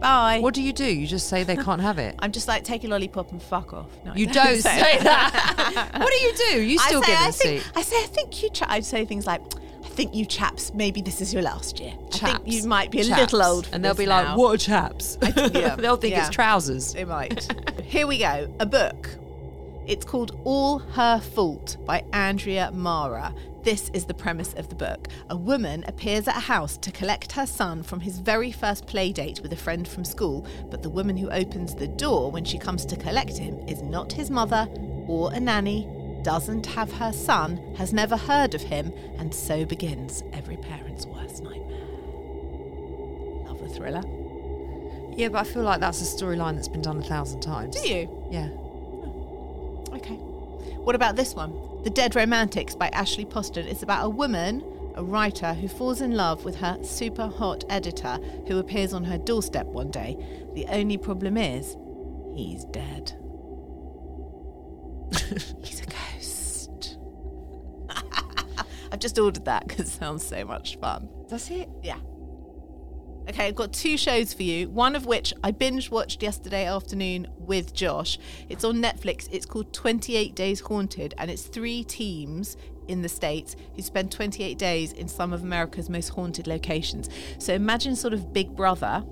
Bye. 0.00 0.38
What 0.40 0.54
do 0.54 0.62
you 0.62 0.72
do? 0.72 0.84
You 0.84 1.06
just 1.06 1.28
say 1.28 1.42
they 1.42 1.56
can't 1.56 1.80
have 1.80 1.98
it. 1.98 2.14
I'm 2.20 2.32
just 2.32 2.48
like, 2.48 2.64
take 2.64 2.84
a 2.84 2.88
lollipop 2.88 3.32
and 3.32 3.42
fuck 3.42 3.72
off. 3.72 3.90
No, 4.04 4.12
I 4.12 4.16
You 4.16 4.26
don't 4.32 4.60
say 4.60 4.98
that. 5.02 5.90
what 5.98 6.10
do 6.10 6.16
you 6.18 6.32
do? 6.50 6.62
You 6.62 6.78
still 6.78 7.02
I 7.02 7.06
say, 7.06 7.12
give 7.12 7.20
I 7.20 7.30
think, 7.30 7.62
sweet. 7.62 7.72
I 7.76 7.82
say, 7.82 7.96
I 8.02 8.06
think 8.06 8.42
you. 8.42 8.50
Cha- 8.50 8.66
I'd 8.68 8.84
say 8.84 9.04
things 9.04 9.26
like, 9.26 9.40
I 9.84 9.88
think 9.88 10.14
you 10.14 10.26
chaps, 10.26 10.74
maybe 10.74 11.00
this 11.00 11.20
is 11.22 11.32
your 11.32 11.42
last 11.42 11.80
year. 11.80 11.94
I 12.14 12.18
think 12.18 12.40
you 12.44 12.64
might 12.68 12.90
be 12.90 13.00
a 13.00 13.04
Chaps. 13.04 13.20
little 13.32 13.42
old. 13.42 13.66
For 13.66 13.74
and 13.74 13.84
they'll 13.84 13.94
be 13.94 14.04
like, 14.06 14.26
now. 14.26 14.36
"What 14.36 14.54
are 14.54 14.58
chaps?" 14.58 15.16
yeah, 15.36 15.76
they'll 15.76 15.96
think 15.96 16.14
yeah. 16.14 16.26
it's 16.26 16.34
trousers. 16.34 16.92
They 16.92 17.04
might. 17.06 17.48
Here 17.82 18.06
we 18.06 18.18
go. 18.18 18.54
A 18.60 18.66
book. 18.66 19.08
It's 19.86 20.04
called 20.04 20.40
All 20.42 20.80
Her 20.80 21.20
Fault 21.20 21.76
by 21.86 22.04
Andrea 22.12 22.72
Mara. 22.72 23.32
This 23.62 23.88
is 23.94 24.04
the 24.04 24.14
premise 24.14 24.52
of 24.54 24.68
the 24.68 24.74
book. 24.74 25.06
A 25.30 25.36
woman 25.36 25.84
appears 25.86 26.26
at 26.26 26.36
a 26.36 26.40
house 26.40 26.76
to 26.78 26.90
collect 26.90 27.30
her 27.32 27.46
son 27.46 27.84
from 27.84 28.00
his 28.00 28.18
very 28.18 28.50
first 28.50 28.86
play 28.88 29.12
date 29.12 29.40
with 29.42 29.52
a 29.52 29.56
friend 29.56 29.86
from 29.86 30.04
school, 30.04 30.44
but 30.70 30.82
the 30.82 30.90
woman 30.90 31.16
who 31.16 31.30
opens 31.30 31.72
the 31.72 31.86
door 31.86 32.32
when 32.32 32.44
she 32.44 32.58
comes 32.58 32.84
to 32.84 32.96
collect 32.96 33.38
him 33.38 33.60
is 33.68 33.80
not 33.80 34.12
his 34.12 34.28
mother 34.28 34.68
or 35.06 35.32
a 35.32 35.38
nanny, 35.38 35.88
doesn't 36.22 36.66
have 36.66 36.90
her 36.94 37.12
son, 37.12 37.56
has 37.76 37.92
never 37.92 38.16
heard 38.16 38.56
of 38.56 38.62
him, 38.62 38.92
and 39.18 39.32
so 39.32 39.64
begins 39.64 40.24
every 40.32 40.56
parent's 40.56 41.06
worst 41.06 41.44
nightmare. 41.44 41.86
Love 43.46 43.62
a 43.62 43.68
thriller. 43.68 44.02
Yeah, 45.16 45.28
but 45.28 45.38
I 45.38 45.44
feel 45.44 45.62
like 45.62 45.78
that's 45.78 46.02
a 46.02 46.24
storyline 46.24 46.56
that's 46.56 46.66
been 46.66 46.82
done 46.82 46.98
a 46.98 47.04
thousand 47.04 47.40
times. 47.40 47.80
Do 47.80 47.88
you? 47.88 48.26
Yeah. 48.32 48.48
What 50.86 50.94
about 50.94 51.16
this 51.16 51.34
one? 51.34 51.82
The 51.82 51.90
Dead 51.90 52.14
Romantics 52.14 52.76
by 52.76 52.86
Ashley 52.90 53.24
Poston. 53.24 53.66
It's 53.66 53.82
about 53.82 54.06
a 54.06 54.08
woman, 54.08 54.62
a 54.94 55.02
writer, 55.02 55.52
who 55.52 55.66
falls 55.66 56.00
in 56.00 56.12
love 56.12 56.44
with 56.44 56.54
her 56.60 56.78
super 56.84 57.26
hot 57.26 57.64
editor 57.68 58.20
who 58.46 58.60
appears 58.60 58.92
on 58.92 59.02
her 59.02 59.18
doorstep 59.18 59.66
one 59.66 59.90
day. 59.90 60.16
The 60.54 60.64
only 60.68 60.96
problem 60.96 61.36
is, 61.36 61.76
he's 62.36 62.64
dead. 62.66 63.18
he's 65.64 65.80
a 65.80 65.86
ghost. 65.86 66.98
I've 68.92 69.00
just 69.00 69.18
ordered 69.18 69.46
that 69.46 69.66
because 69.66 69.88
it 69.88 69.92
sounds 69.92 70.24
so 70.24 70.44
much 70.44 70.76
fun. 70.76 71.08
Does 71.28 71.50
it? 71.50 71.68
Yeah. 71.82 71.98
Okay, 73.28 73.46
I've 73.48 73.56
got 73.56 73.72
two 73.72 73.96
shows 73.96 74.32
for 74.32 74.44
you. 74.44 74.68
One 74.68 74.94
of 74.94 75.04
which 75.04 75.34
I 75.42 75.50
binge 75.50 75.90
watched 75.90 76.22
yesterday 76.22 76.64
afternoon 76.66 77.26
with 77.38 77.74
Josh. 77.74 78.18
It's 78.48 78.64
on 78.64 78.76
Netflix. 78.76 79.28
It's 79.32 79.46
called 79.46 79.72
28 79.72 80.34
Days 80.36 80.60
Haunted, 80.60 81.12
and 81.18 81.28
it's 81.30 81.42
three 81.42 81.82
teams 81.82 82.56
in 82.86 83.02
the 83.02 83.08
States 83.08 83.56
who 83.74 83.82
spend 83.82 84.12
28 84.12 84.56
days 84.58 84.92
in 84.92 85.08
some 85.08 85.32
of 85.32 85.42
America's 85.42 85.90
most 85.90 86.10
haunted 86.10 86.46
locations. 86.46 87.08
So 87.38 87.52
imagine 87.52 87.96
sort 87.96 88.14
of 88.14 88.32
Big 88.32 88.54
Brother. 88.54 89.02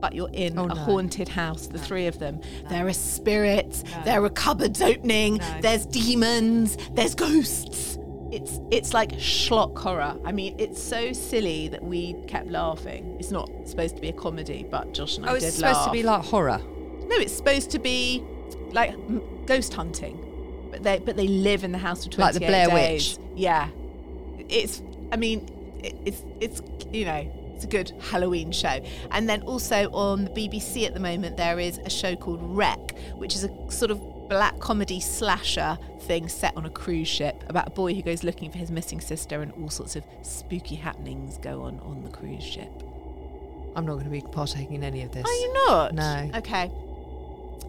But 0.00 0.14
you're 0.14 0.30
in 0.32 0.56
Oh, 0.56 0.66
a 0.66 0.68
no. 0.68 0.74
haunted 0.76 1.28
house, 1.28 1.66
the 1.66 1.78
three 1.80 2.06
of 2.06 2.20
them. 2.20 2.40
There 2.68 2.86
are 2.86 2.92
spirits, 2.92 3.82
there 4.04 4.22
are 4.22 4.30
cupboards 4.30 4.80
opening, 4.80 5.40
there's 5.60 5.86
demons, 5.86 6.76
there's 6.92 7.16
ghosts. 7.16 7.98
It's 8.30 8.60
it's 8.70 8.92
like 8.92 9.12
schlock 9.12 9.76
horror. 9.78 10.16
I 10.24 10.32
mean, 10.32 10.54
it's 10.58 10.82
so 10.82 11.12
silly 11.12 11.68
that 11.68 11.82
we 11.82 12.14
kept 12.26 12.48
laughing. 12.50 13.16
It's 13.18 13.30
not 13.30 13.48
supposed 13.66 13.94
to 13.96 14.02
be 14.02 14.08
a 14.08 14.12
comedy, 14.12 14.66
but 14.70 14.92
Josh 14.92 15.16
and 15.16 15.26
I 15.26 15.30
Oh, 15.30 15.34
did 15.34 15.44
it's 15.44 15.56
supposed 15.56 15.78
to 15.80 15.84
laugh. 15.84 15.92
be 15.92 16.02
like 16.02 16.24
horror. 16.24 16.58
no, 16.60 17.16
it's 17.16 17.32
supposed 17.34 17.70
to 17.70 17.78
be 17.78 18.22
like 18.72 18.94
ghost 19.46 19.72
hunting, 19.74 20.68
but 20.70 20.82
they 20.82 20.98
but 20.98 21.16
they 21.16 21.26
live 21.26 21.64
in 21.64 21.72
the 21.72 21.78
house 21.78 22.04
for 22.04 22.10
28 22.10 22.24
Like 22.24 22.34
the 22.34 22.40
Blair 22.46 22.68
days. 22.68 23.18
Witch. 23.18 23.26
Yeah, 23.34 23.68
it's. 24.48 24.82
I 25.10 25.16
mean, 25.16 25.48
it's 25.82 26.22
it's 26.40 26.60
you 26.92 27.04
know. 27.06 27.32
It's 27.54 27.64
a 27.64 27.68
good 27.68 27.90
Halloween 28.12 28.52
show. 28.52 28.78
And 29.10 29.28
then 29.28 29.42
also 29.42 29.90
on 29.90 30.26
the 30.26 30.30
BBC 30.30 30.86
at 30.86 30.94
the 30.94 31.00
moment, 31.00 31.36
there 31.36 31.58
is 31.58 31.78
a 31.78 31.90
show 31.90 32.14
called 32.14 32.38
Wreck, 32.40 32.96
which 33.16 33.34
is 33.34 33.42
a 33.42 33.50
sort 33.68 33.90
of 33.90 34.00
black 34.28 34.58
comedy 34.58 35.00
slasher 35.00 35.78
thing 36.02 36.28
set 36.28 36.56
on 36.56 36.66
a 36.66 36.70
cruise 36.70 37.08
ship 37.08 37.44
about 37.48 37.66
a 37.66 37.70
boy 37.70 37.94
who 37.94 38.02
goes 38.02 38.22
looking 38.22 38.50
for 38.50 38.58
his 38.58 38.70
missing 38.70 39.00
sister, 39.00 39.42
and 39.42 39.52
all 39.52 39.70
sorts 39.70 39.96
of 39.96 40.04
spooky 40.22 40.74
happenings 40.74 41.38
go 41.38 41.62
on 41.62 41.80
on 41.80 42.02
the 42.02 42.10
cruise 42.10 42.44
ship. 42.44 42.70
I'm 43.76 43.86
not 43.86 43.94
going 43.94 44.04
to 44.04 44.10
be 44.10 44.20
partaking 44.20 44.74
in 44.74 44.84
any 44.84 45.02
of 45.02 45.12
this. 45.12 45.24
Are 45.24 45.32
you 45.32 45.52
not? 45.66 45.94
No. 45.94 46.30
Okay. 46.36 46.70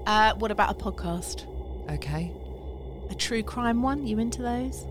Uh, 0.05 0.33
what 0.35 0.51
about 0.51 0.71
a 0.71 0.73
podcast? 0.73 1.45
Okay. 1.91 2.31
A 3.09 3.15
true 3.15 3.43
crime 3.43 3.81
one? 3.81 4.07
You 4.07 4.19
into 4.19 4.41
those? 4.41 4.85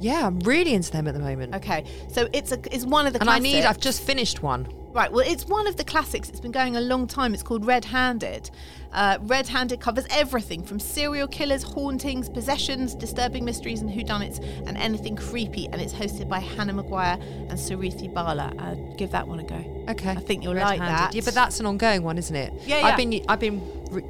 Yeah, 0.00 0.26
I'm 0.26 0.38
really 0.40 0.74
into 0.74 0.90
them 0.90 1.06
at 1.08 1.14
the 1.14 1.20
moment. 1.20 1.54
Okay, 1.54 1.84
so 2.08 2.28
it's 2.32 2.52
a 2.52 2.58
it's 2.74 2.84
one 2.84 3.06
of 3.06 3.12
the 3.12 3.20
And 3.20 3.30
I 3.30 3.38
need, 3.38 3.64
I've 3.64 3.80
just 3.80 4.02
finished 4.02 4.42
one. 4.42 4.66
right. 4.92 5.10
Well, 5.10 5.24
it's 5.26 5.46
one 5.46 5.66
of 5.66 5.76
the 5.76 5.84
classics. 5.84 6.28
It's 6.28 6.40
been 6.40 6.52
going 6.52 6.76
a 6.76 6.80
long 6.80 7.06
time. 7.06 7.34
It's 7.34 7.42
called 7.42 7.64
Red 7.64 7.84
Handed. 7.84 8.50
Uh, 8.92 9.18
Red 9.22 9.46
Handed 9.46 9.80
covers 9.80 10.06
everything 10.10 10.62
from 10.62 10.78
serial 10.78 11.28
killers, 11.28 11.62
hauntings, 11.62 12.28
possessions, 12.30 12.94
disturbing 12.94 13.44
mysteries, 13.44 13.80
and 13.82 13.90
whodunits, 13.90 14.38
and 14.66 14.76
anything 14.78 15.16
creepy. 15.16 15.66
And 15.66 15.80
it's 15.80 15.92
hosted 15.92 16.28
by 16.28 16.38
Hannah 16.38 16.72
Maguire 16.72 17.18
and 17.20 17.52
Suruthi 17.52 18.12
Bala. 18.12 18.52
Uh, 18.58 18.74
give 18.96 19.10
that 19.10 19.26
one 19.28 19.40
a 19.40 19.44
go. 19.44 19.84
Okay. 19.90 20.10
I 20.10 20.14
think 20.16 20.42
you'll 20.42 20.54
Red-handed. 20.54 20.78
like 20.80 20.88
that. 20.88 21.14
Yeah, 21.14 21.22
but 21.24 21.34
that's 21.34 21.60
an 21.60 21.66
ongoing 21.66 22.02
one, 22.02 22.16
isn't 22.16 22.34
it? 22.36 22.52
Yeah, 22.64 22.78
yeah. 22.78 22.86
I've 22.86 22.96
been 22.96 23.24
I've 23.28 23.40
been 23.40 23.60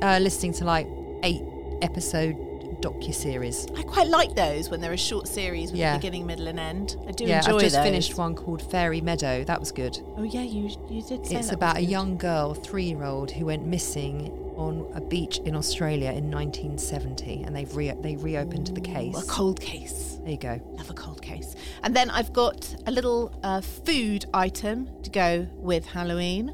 uh, 0.02 0.18
listening 0.20 0.52
to 0.54 0.64
like 0.64 0.86
eight 1.24 1.42
episode 1.82 2.36
docu 2.80 3.14
series. 3.14 3.66
I 3.76 3.82
quite 3.82 4.08
like 4.08 4.34
those 4.34 4.70
when 4.70 4.80
they're 4.80 4.92
a 4.92 4.96
short 4.96 5.28
series 5.28 5.70
with 5.70 5.80
Yeah. 5.80 5.94
a 5.94 5.98
beginning, 5.98 6.26
middle, 6.26 6.48
and 6.48 6.58
end. 6.60 6.96
I 7.08 7.12
do 7.12 7.24
Yeah, 7.24 7.38
enjoy 7.38 7.54
I've 7.56 7.60
just 7.62 7.76
those. 7.76 7.84
finished 7.84 8.16
one 8.18 8.34
called 8.34 8.62
Fairy 8.70 9.00
Meadow. 9.00 9.44
That 9.44 9.60
was 9.60 9.72
good. 9.72 9.98
Oh 10.16 10.22
yeah, 10.22 10.42
you 10.42 10.70
you 10.90 11.02
did. 11.02 11.26
Say 11.26 11.36
It's 11.36 11.52
about 11.52 11.76
a 11.76 11.80
good. 11.80 11.90
young 11.90 12.16
girl, 12.16 12.54
three 12.54 12.84
year 12.84 13.04
old, 13.04 13.30
who 13.30 13.46
went 13.46 13.66
missing 13.66 14.30
on 14.56 14.86
a 14.94 15.00
beach 15.02 15.38
in 15.44 15.54
Australia 15.54 16.10
in 16.12 16.30
1970, 16.30 17.42
and 17.42 17.54
they've 17.54 17.74
re- 17.76 17.94
they 18.00 18.16
reopened 18.16 18.68
the 18.68 18.80
case. 18.80 19.16
a 19.22 19.26
cold 19.26 19.60
case. 19.60 20.18
There 20.22 20.32
you 20.32 20.38
go. 20.38 20.60
Love 20.78 20.90
a 20.90 20.94
cold 20.94 21.20
case. 21.22 21.54
And 21.82 21.94
then 21.94 22.10
I've 22.10 22.32
got 22.32 22.74
a 22.86 22.90
little 22.90 23.38
uh, 23.42 23.60
food 23.60 24.24
item 24.34 24.88
to 25.02 25.10
go 25.10 25.46
with 25.56 25.86
Halloween. 25.86 26.50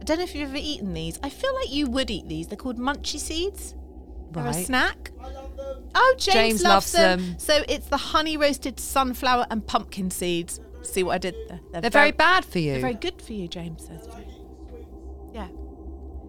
I 0.00 0.04
don't 0.04 0.18
know 0.18 0.24
if 0.24 0.34
you've 0.34 0.48
ever 0.48 0.58
eaten 0.58 0.92
these. 0.94 1.18
I 1.22 1.28
feel 1.30 1.54
like 1.56 1.72
you 1.72 1.86
would 1.88 2.10
eat 2.10 2.28
these. 2.28 2.46
They're 2.48 2.56
called 2.56 2.78
munchy 2.78 3.18
seeds. 3.18 3.74
They're 4.32 4.42
a 4.44 4.46
Right. 4.46 4.66
snack. 4.66 5.10
Oh, 5.94 6.14
James, 6.18 6.34
James 6.34 6.62
loves, 6.62 6.72
loves 6.72 6.92
them. 6.92 7.20
them. 7.20 7.34
So 7.38 7.64
it's 7.68 7.86
the 7.86 7.96
honey 7.96 8.36
roasted 8.36 8.78
sunflower 8.78 9.46
and 9.50 9.66
pumpkin 9.66 10.10
seeds. 10.10 10.60
See 10.82 11.02
what 11.02 11.14
I 11.14 11.18
did 11.18 11.34
there? 11.48 11.60
They're 11.80 11.90
very 11.90 12.12
bad 12.12 12.44
for 12.44 12.58
you. 12.58 12.72
They're 12.72 12.80
very 12.80 12.94
good 12.94 13.20
for 13.20 13.32
you, 13.32 13.48
James 13.48 13.86
says. 13.86 14.08
Yeah. 15.34 15.48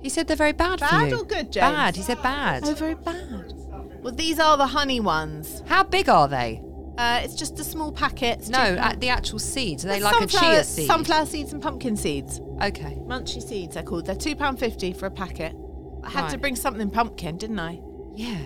He 0.02 0.10
said 0.10 0.28
they're 0.28 0.36
very 0.36 0.52
bad, 0.52 0.80
for 0.80 0.86
you. 0.86 0.92
Bad 0.92 1.10
you. 1.12 1.20
or 1.20 1.24
good, 1.24 1.52
James? 1.52 1.72
Bad. 1.72 1.96
He 1.96 2.02
said 2.02 2.22
bad. 2.24 2.64
Oh, 2.66 2.74
very 2.74 2.96
bad. 2.96 3.54
Well, 4.02 4.14
these 4.14 4.40
are 4.40 4.58
the 4.58 4.68
honey 4.68 5.00
ones. 5.00 5.62
How 5.68 5.84
big 5.84 6.10
are 6.10 6.28
they? 6.28 6.62
Uh, 6.98 7.22
it's 7.24 7.36
just 7.36 7.60
a 7.60 7.64
small 7.64 7.92
packet. 7.92 8.40
It's 8.40 8.50
No, 8.50 8.58
at 8.60 9.00
the 9.00 9.10
actual 9.10 9.40
seeds. 9.40 9.86
Are 9.86 9.90
they 9.90 9.94
They're 10.00 10.04
like 10.12 10.16
a 10.16 10.30
sunflower- 10.30 10.54
chia 10.56 10.64
seed? 10.64 10.88
Sunflower 10.88 11.26
seeds 11.28 11.54
and 11.54 11.62
pumpkin 11.62 11.96
seeds. 11.96 12.42
Okay. 12.62 12.98
Munchy 13.08 13.42
seeds, 13.48 13.76
they're 13.76 13.84
called. 13.84 14.06
They're 14.08 14.16
two 14.16 14.36
pound 14.36 14.60
fifty 14.60 14.92
for 14.92 15.06
a 15.06 15.12
packet. 15.12 15.56
I 16.04 16.10
had 16.10 16.30
to 16.30 16.38
bring 16.40 16.56
something 16.56 16.90
pumpkin, 16.90 17.38
didn't 17.38 17.60
I? 17.60 17.80
Yeah. 18.16 18.42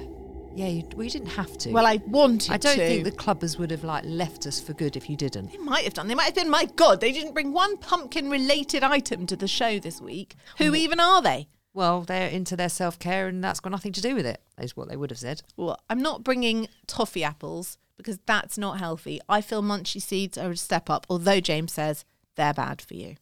Yeah, 0.56 0.68
you, 0.68 0.88
we 0.96 1.10
didn't 1.10 1.28
have 1.28 1.58
to. 1.60 1.72
Well, 1.72 1.86
I 1.86 1.98
wanted 2.08 2.48
to. 2.48 2.54
I 2.54 2.58
don't 2.58 2.78
to. 2.78 2.88
think 2.88 3.04
the 3.04 3.12
clubbers 3.12 3.60
would 3.60 3.72
have 3.72 3.84
like 3.84 4.04
left 4.06 4.48
us 4.48 4.62
for 4.62 4.72
good 4.74 4.96
if 4.96 5.10
you 5.10 5.18
didn't. 5.18 5.52
They 5.52 5.58
might 5.58 5.84
have 5.84 5.94
done. 5.94 6.08
They 6.08 6.16
might 6.16 6.26
have 6.26 6.36
been. 6.36 6.50
My 6.50 6.66
God, 6.78 7.02
they 7.02 7.12
didn't 7.12 7.34
bring 7.34 7.52
one 7.52 7.76
pumpkin-related 7.78 8.82
item 8.82 9.26
to 9.28 9.36
the 9.36 9.50
show 9.50 9.80
this 9.80 10.00
week. 10.00 10.36
Who 10.58 10.74
even 10.74 11.02
are 11.02 11.22
they? 11.22 11.50
Well, 11.74 12.04
they're 12.04 12.30
into 12.30 12.56
their 12.56 12.70
self 12.70 12.98
care, 13.00 13.28
and 13.28 13.44
that's 13.44 13.60
got 13.60 13.72
nothing 13.72 13.92
to 13.92 14.02
do 14.02 14.16
with 14.16 14.26
it. 14.26 14.42
Is 14.58 14.78
what 14.78 14.88
they 14.88 14.96
would 14.96 15.10
have 15.10 15.20
said. 15.20 15.42
Well, 15.58 15.78
I'm 15.90 16.02
not 16.02 16.24
bringing 16.24 16.70
toffee 16.88 17.26
apples 17.26 17.78
because 17.98 18.20
that's 18.26 18.58
not 18.58 18.80
healthy. 18.80 19.20
I 19.28 19.42
feel 19.42 19.62
munchy 19.62 20.02
seeds 20.02 20.38
are 20.38 20.52
a 20.52 20.58
step 20.58 20.90
up, 20.90 21.06
although 21.10 21.42
James 21.42 21.74
says 21.74 22.06
they're 22.36 22.54
bad 22.54 22.82
for 22.82 22.94
you. 22.94 23.18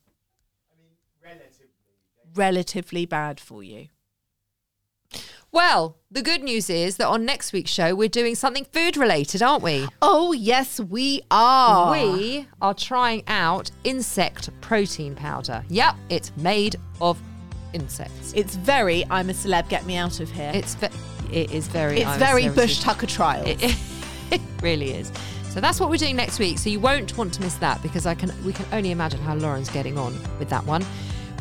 I 0.71 0.77
mean, 0.77 0.93
relatively. 1.23 1.67
Relatively 2.35 3.05
bad 3.07 3.39
for 3.39 3.63
you. 3.63 3.87
Well, 5.53 5.97
the 6.09 6.23
good 6.23 6.41
news 6.41 6.67
is 6.67 6.97
that 6.97 7.07
on 7.07 7.25
next 7.25 7.53
week's 7.53 7.69
show, 7.69 7.93
we're 7.93 8.09
doing 8.09 8.33
something 8.33 8.65
food 8.65 8.97
related, 8.97 9.43
aren't 9.43 9.61
we? 9.61 9.87
Oh, 10.01 10.31
yes, 10.31 10.79
we 10.79 11.21
are. 11.29 11.91
We 11.91 12.47
are 12.59 12.73
trying 12.73 13.23
out 13.27 13.69
insect 13.83 14.49
protein 14.61 15.13
powder. 15.13 15.63
Yep, 15.69 15.95
it's 16.09 16.35
made 16.37 16.77
of 16.99 17.21
insects. 17.71 18.33
It's 18.35 18.55
very, 18.55 19.05
I'm 19.11 19.29
a 19.29 19.33
celeb, 19.33 19.69
get 19.69 19.85
me 19.85 19.95
out 19.95 20.19
of 20.19 20.31
here. 20.31 20.51
It's 20.55 20.73
ve- 20.73 20.87
it 21.31 21.51
is 21.51 21.67
very 21.67 21.99
it's 21.99 22.07
I'm 22.07 22.19
very 22.19 22.49
Bush 22.49 22.79
Tucker 22.79 23.05
trials. 23.05 23.47
It, 23.47 23.77
it 24.31 24.41
really 24.63 24.89
is. 24.93 25.11
So 25.49 25.61
that's 25.61 25.79
what 25.79 25.91
we're 25.91 25.97
doing 25.97 26.15
next 26.15 26.39
week. 26.39 26.57
So 26.57 26.71
you 26.71 26.79
won't 26.79 27.15
want 27.15 27.31
to 27.35 27.41
miss 27.41 27.55
that 27.57 27.79
because 27.83 28.07
I 28.07 28.15
can 28.15 28.33
we 28.43 28.53
can 28.53 28.65
only 28.71 28.89
imagine 28.89 29.19
how 29.19 29.35
Lauren's 29.35 29.69
getting 29.69 29.99
on 29.99 30.17
with 30.39 30.49
that 30.49 30.65
one. 30.65 30.83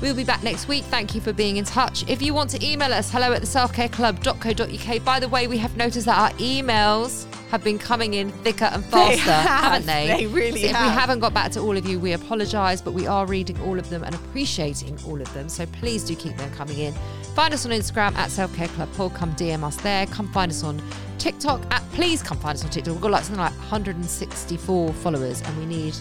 We'll 0.03 0.15
be 0.17 0.25
back 0.25 0.43
next 0.43 0.67
week. 0.67 0.83
Thank 0.85 1.15
you 1.15 1.21
for 1.21 1.33
being 1.33 1.57
in 1.59 1.65
touch. 1.65 2.05
If 2.09 2.21
you 2.21 2.35
want 2.35 2.51
to 2.51 2.67
email 2.67 2.93
us, 2.93 3.09
hello 3.11 3.33
at 3.33 3.41
the 3.41 3.47
selfcareclub.co.uk. 3.47 5.05
By 5.05 5.21
the 5.21 5.29
way, 5.29 5.47
we 5.47 5.57
have 5.59 5.77
noticed 5.77 6.07
that 6.07 6.19
our 6.19 6.37
emails 6.39 7.25
have 7.53 7.63
been 7.63 7.79
coming 7.79 8.15
in 8.15 8.31
thicker 8.31 8.65
and 8.65 8.83
They 8.85 8.91
faster, 8.91 9.31
have. 9.31 9.63
haven't 9.65 9.87
they? 9.87 10.07
They 10.09 10.27
really 10.27 10.63
So 10.63 10.67
if 10.69 10.73
have. 10.75 10.87
we 10.91 11.01
haven't 11.01 11.21
got 11.21 11.33
back 11.33 11.53
to 11.53 11.61
all 11.61 11.77
of 11.77 11.87
you, 11.87 12.01
we 12.01 12.13
apologise, 12.15 12.81
but 12.83 12.95
we 12.95 13.07
are 13.07 13.27
reading 13.27 13.61
all 13.63 13.79
of 13.79 13.89
them 13.91 14.03
and 14.03 14.13
appreciating 14.15 14.99
all 15.07 15.21
of 15.21 15.33
them. 15.35 15.49
So 15.49 15.67
please 15.67 16.03
do 16.03 16.17
keep 16.17 16.37
them 16.37 16.51
coming 16.53 16.79
in. 16.79 16.95
Find 17.37 17.55
us 17.55 17.65
on 17.65 17.71
Instagram 17.71 18.15
at 18.17 18.31
Self 18.31 18.55
Care 18.57 18.69
Club 18.69 18.93
Pod. 18.95 19.15
Come 19.15 19.33
DM 19.37 19.63
us 19.63 19.77
there. 19.77 20.07
Come 20.07 20.27
find 20.33 20.51
us 20.51 20.65
on 20.65 20.83
TikTok 21.19 21.63
at 21.73 21.81
please 21.93 22.23
come 22.23 22.39
find 22.39 22.57
us 22.57 22.65
on 22.65 22.71
TikTok. 22.71 22.95
We've 22.95 23.03
got 23.03 23.13
like 23.13 23.23
something 23.25 23.41
like 23.41 23.53
164 23.59 24.93
followers 24.95 25.41
and 25.43 25.57
we 25.59 25.67
need 25.67 25.95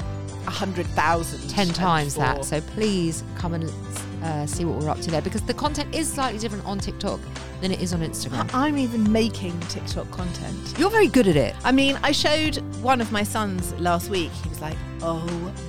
100,000. 0.43 1.49
10 1.49 1.67
times 1.69 2.15
that. 2.15 2.45
So 2.45 2.62
please 2.62 3.23
come 3.36 3.54
and 3.54 3.71
uh, 4.23 4.45
see 4.45 4.65
what 4.65 4.80
we're 4.80 4.89
up 4.89 4.99
to 5.01 5.12
there 5.12 5.21
because 5.21 5.41
the 5.41 5.54
content 5.54 5.93
is 5.95 6.12
slightly 6.12 6.39
different 6.39 6.65
on 6.65 6.80
TikTok 6.80 7.19
than 7.62 7.71
it 7.71 7.82
is 7.82 7.93
on 7.93 8.01
Instagram. 8.01 8.49
I'm 8.54 8.77
even 8.77 9.12
making 9.12 9.60
TikTok 9.62 10.10
content. 10.12 10.73
You're 10.77 10.89
very 10.89 11.08
good 11.08 11.27
at 11.27 11.36
it. 11.36 11.56
I 11.63 11.71
mean, 11.71 11.97
I 12.04 12.12
showed 12.12 12.58
one 12.82 13.01
of 13.01 13.12
my 13.12 13.23
sons 13.23 13.73
last 13.80 14.10
week. 14.10 14.32
He 14.43 14.49
was 14.49 14.62
like, 14.62 14.77
"Oh 15.01 15.25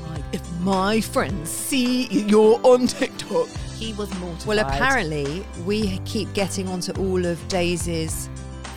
my! 0.09 0.23
If 0.33 0.61
my 0.61 1.01
friends 1.01 1.51
see 1.51 2.07
you're 2.07 2.61
on 2.63 2.87
TikTok, 2.87 3.49
he 3.79 3.93
was 3.95 4.13
mortified." 4.21 4.47
Well, 4.47 4.59
apparently, 4.59 5.45
we 5.65 5.99
keep 6.01 6.33
getting 6.33 6.69
onto 6.69 6.93
all 6.93 7.25
of 7.25 7.47
Daisy's 7.49 8.29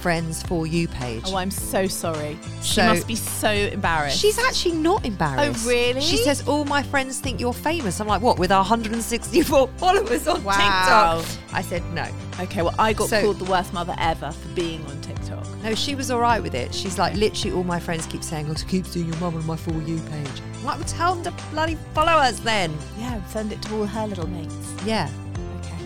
friend's 0.05 0.43
For 0.43 0.67
You 0.67 0.87
page. 0.87 1.23
Oh, 1.25 1.35
I'm 1.35 1.49
so 1.49 1.87
sorry. 1.87 2.37
She 2.61 2.75
So- 2.75 2.85
must 2.85 3.07
be 3.07 3.15
so 3.15 3.49
embarrassed. 3.49 4.19
She's 4.19 4.37
actually 4.37 4.75
not 4.75 5.03
embarrassed. 5.03 5.65
Oh, 5.65 5.67
really? 5.67 5.99
She 5.99 6.17
says, 6.17 6.47
All 6.47 6.63
my 6.63 6.83
friends 6.83 7.17
think 7.19 7.39
you're 7.39 7.53
famous. 7.53 7.99
I'm 7.99 8.05
like, 8.07 8.21
What, 8.21 8.37
with 8.37 8.51
our 8.51 8.59
164 8.59 9.67
followers 9.77 10.27
on 10.27 10.43
Wow. 10.43 11.21
TikTok? 11.23 11.53
I 11.53 11.61
said, 11.63 11.83
No. 11.93 12.05
okay. 12.39 12.61
Well, 12.61 12.75
I 12.77 12.93
got 12.93 13.09
So- 13.09 13.19
called 13.23 13.39
the 13.39 13.45
worst 13.49 13.73
mother 13.73 13.95
ever 13.97 14.31
for 14.31 14.47
being 14.49 14.85
on 14.85 15.01
TikTok. 15.01 15.43
No, 15.63 15.73
she 15.73 15.95
was 15.95 16.11
all 16.11 16.19
right 16.19 16.39
with 16.43 16.53
it. 16.53 16.71
She's 16.75 16.99
like, 16.99 17.15
literally, 17.15 17.57
all 17.57 17.63
my 17.63 17.79
friends 17.79 18.05
keep 18.05 18.21
saying, 18.23 18.45
Oh, 18.47 18.53
to 18.53 18.65
keep 18.67 18.85
seeing 18.85 19.07
your 19.07 19.17
mum 19.17 19.35
on 19.35 19.43
my 19.47 19.55
For 19.57 19.71
You 19.81 19.97
page. 20.11 20.27
I'm 20.59 20.65
like, 20.65 20.77
well, 20.77 20.87
tell 20.87 21.15
them 21.15 21.23
to 21.33 21.43
bloody 21.49 21.79
follow 21.95 22.11
us 22.11 22.39
then. 22.41 22.77
Yeah, 22.99 23.25
send 23.25 23.51
it 23.51 23.59
to 23.63 23.75
all 23.75 23.87
her 23.87 24.05
little 24.05 24.27
mates. 24.27 24.71
Yeah. 24.85 25.09
Okay. 25.61 25.83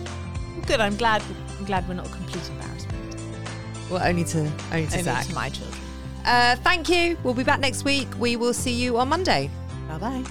Well, 0.58 0.66
good. 0.66 0.80
I'm 0.80 0.96
glad. 0.98 1.22
I'm 1.58 1.64
glad 1.64 1.88
we're 1.88 1.94
not 1.94 2.04
complete 2.12 2.36
embarrassment. 2.50 2.69
Well, 3.90 4.02
only 4.02 4.24
to, 4.24 4.38
only 4.38 4.52
to 4.86 4.92
Only 4.92 5.02
Zach. 5.02 5.26
to 5.26 5.34
my 5.34 5.48
children. 5.50 5.80
Uh, 6.24 6.56
thank 6.56 6.88
you. 6.88 7.16
We'll 7.22 7.34
be 7.34 7.44
back 7.44 7.60
next 7.60 7.84
week. 7.84 8.08
We 8.18 8.36
will 8.36 8.54
see 8.54 8.72
you 8.72 8.98
on 8.98 9.08
Monday. 9.08 9.50
Bye 9.88 9.98
bye. 9.98 10.24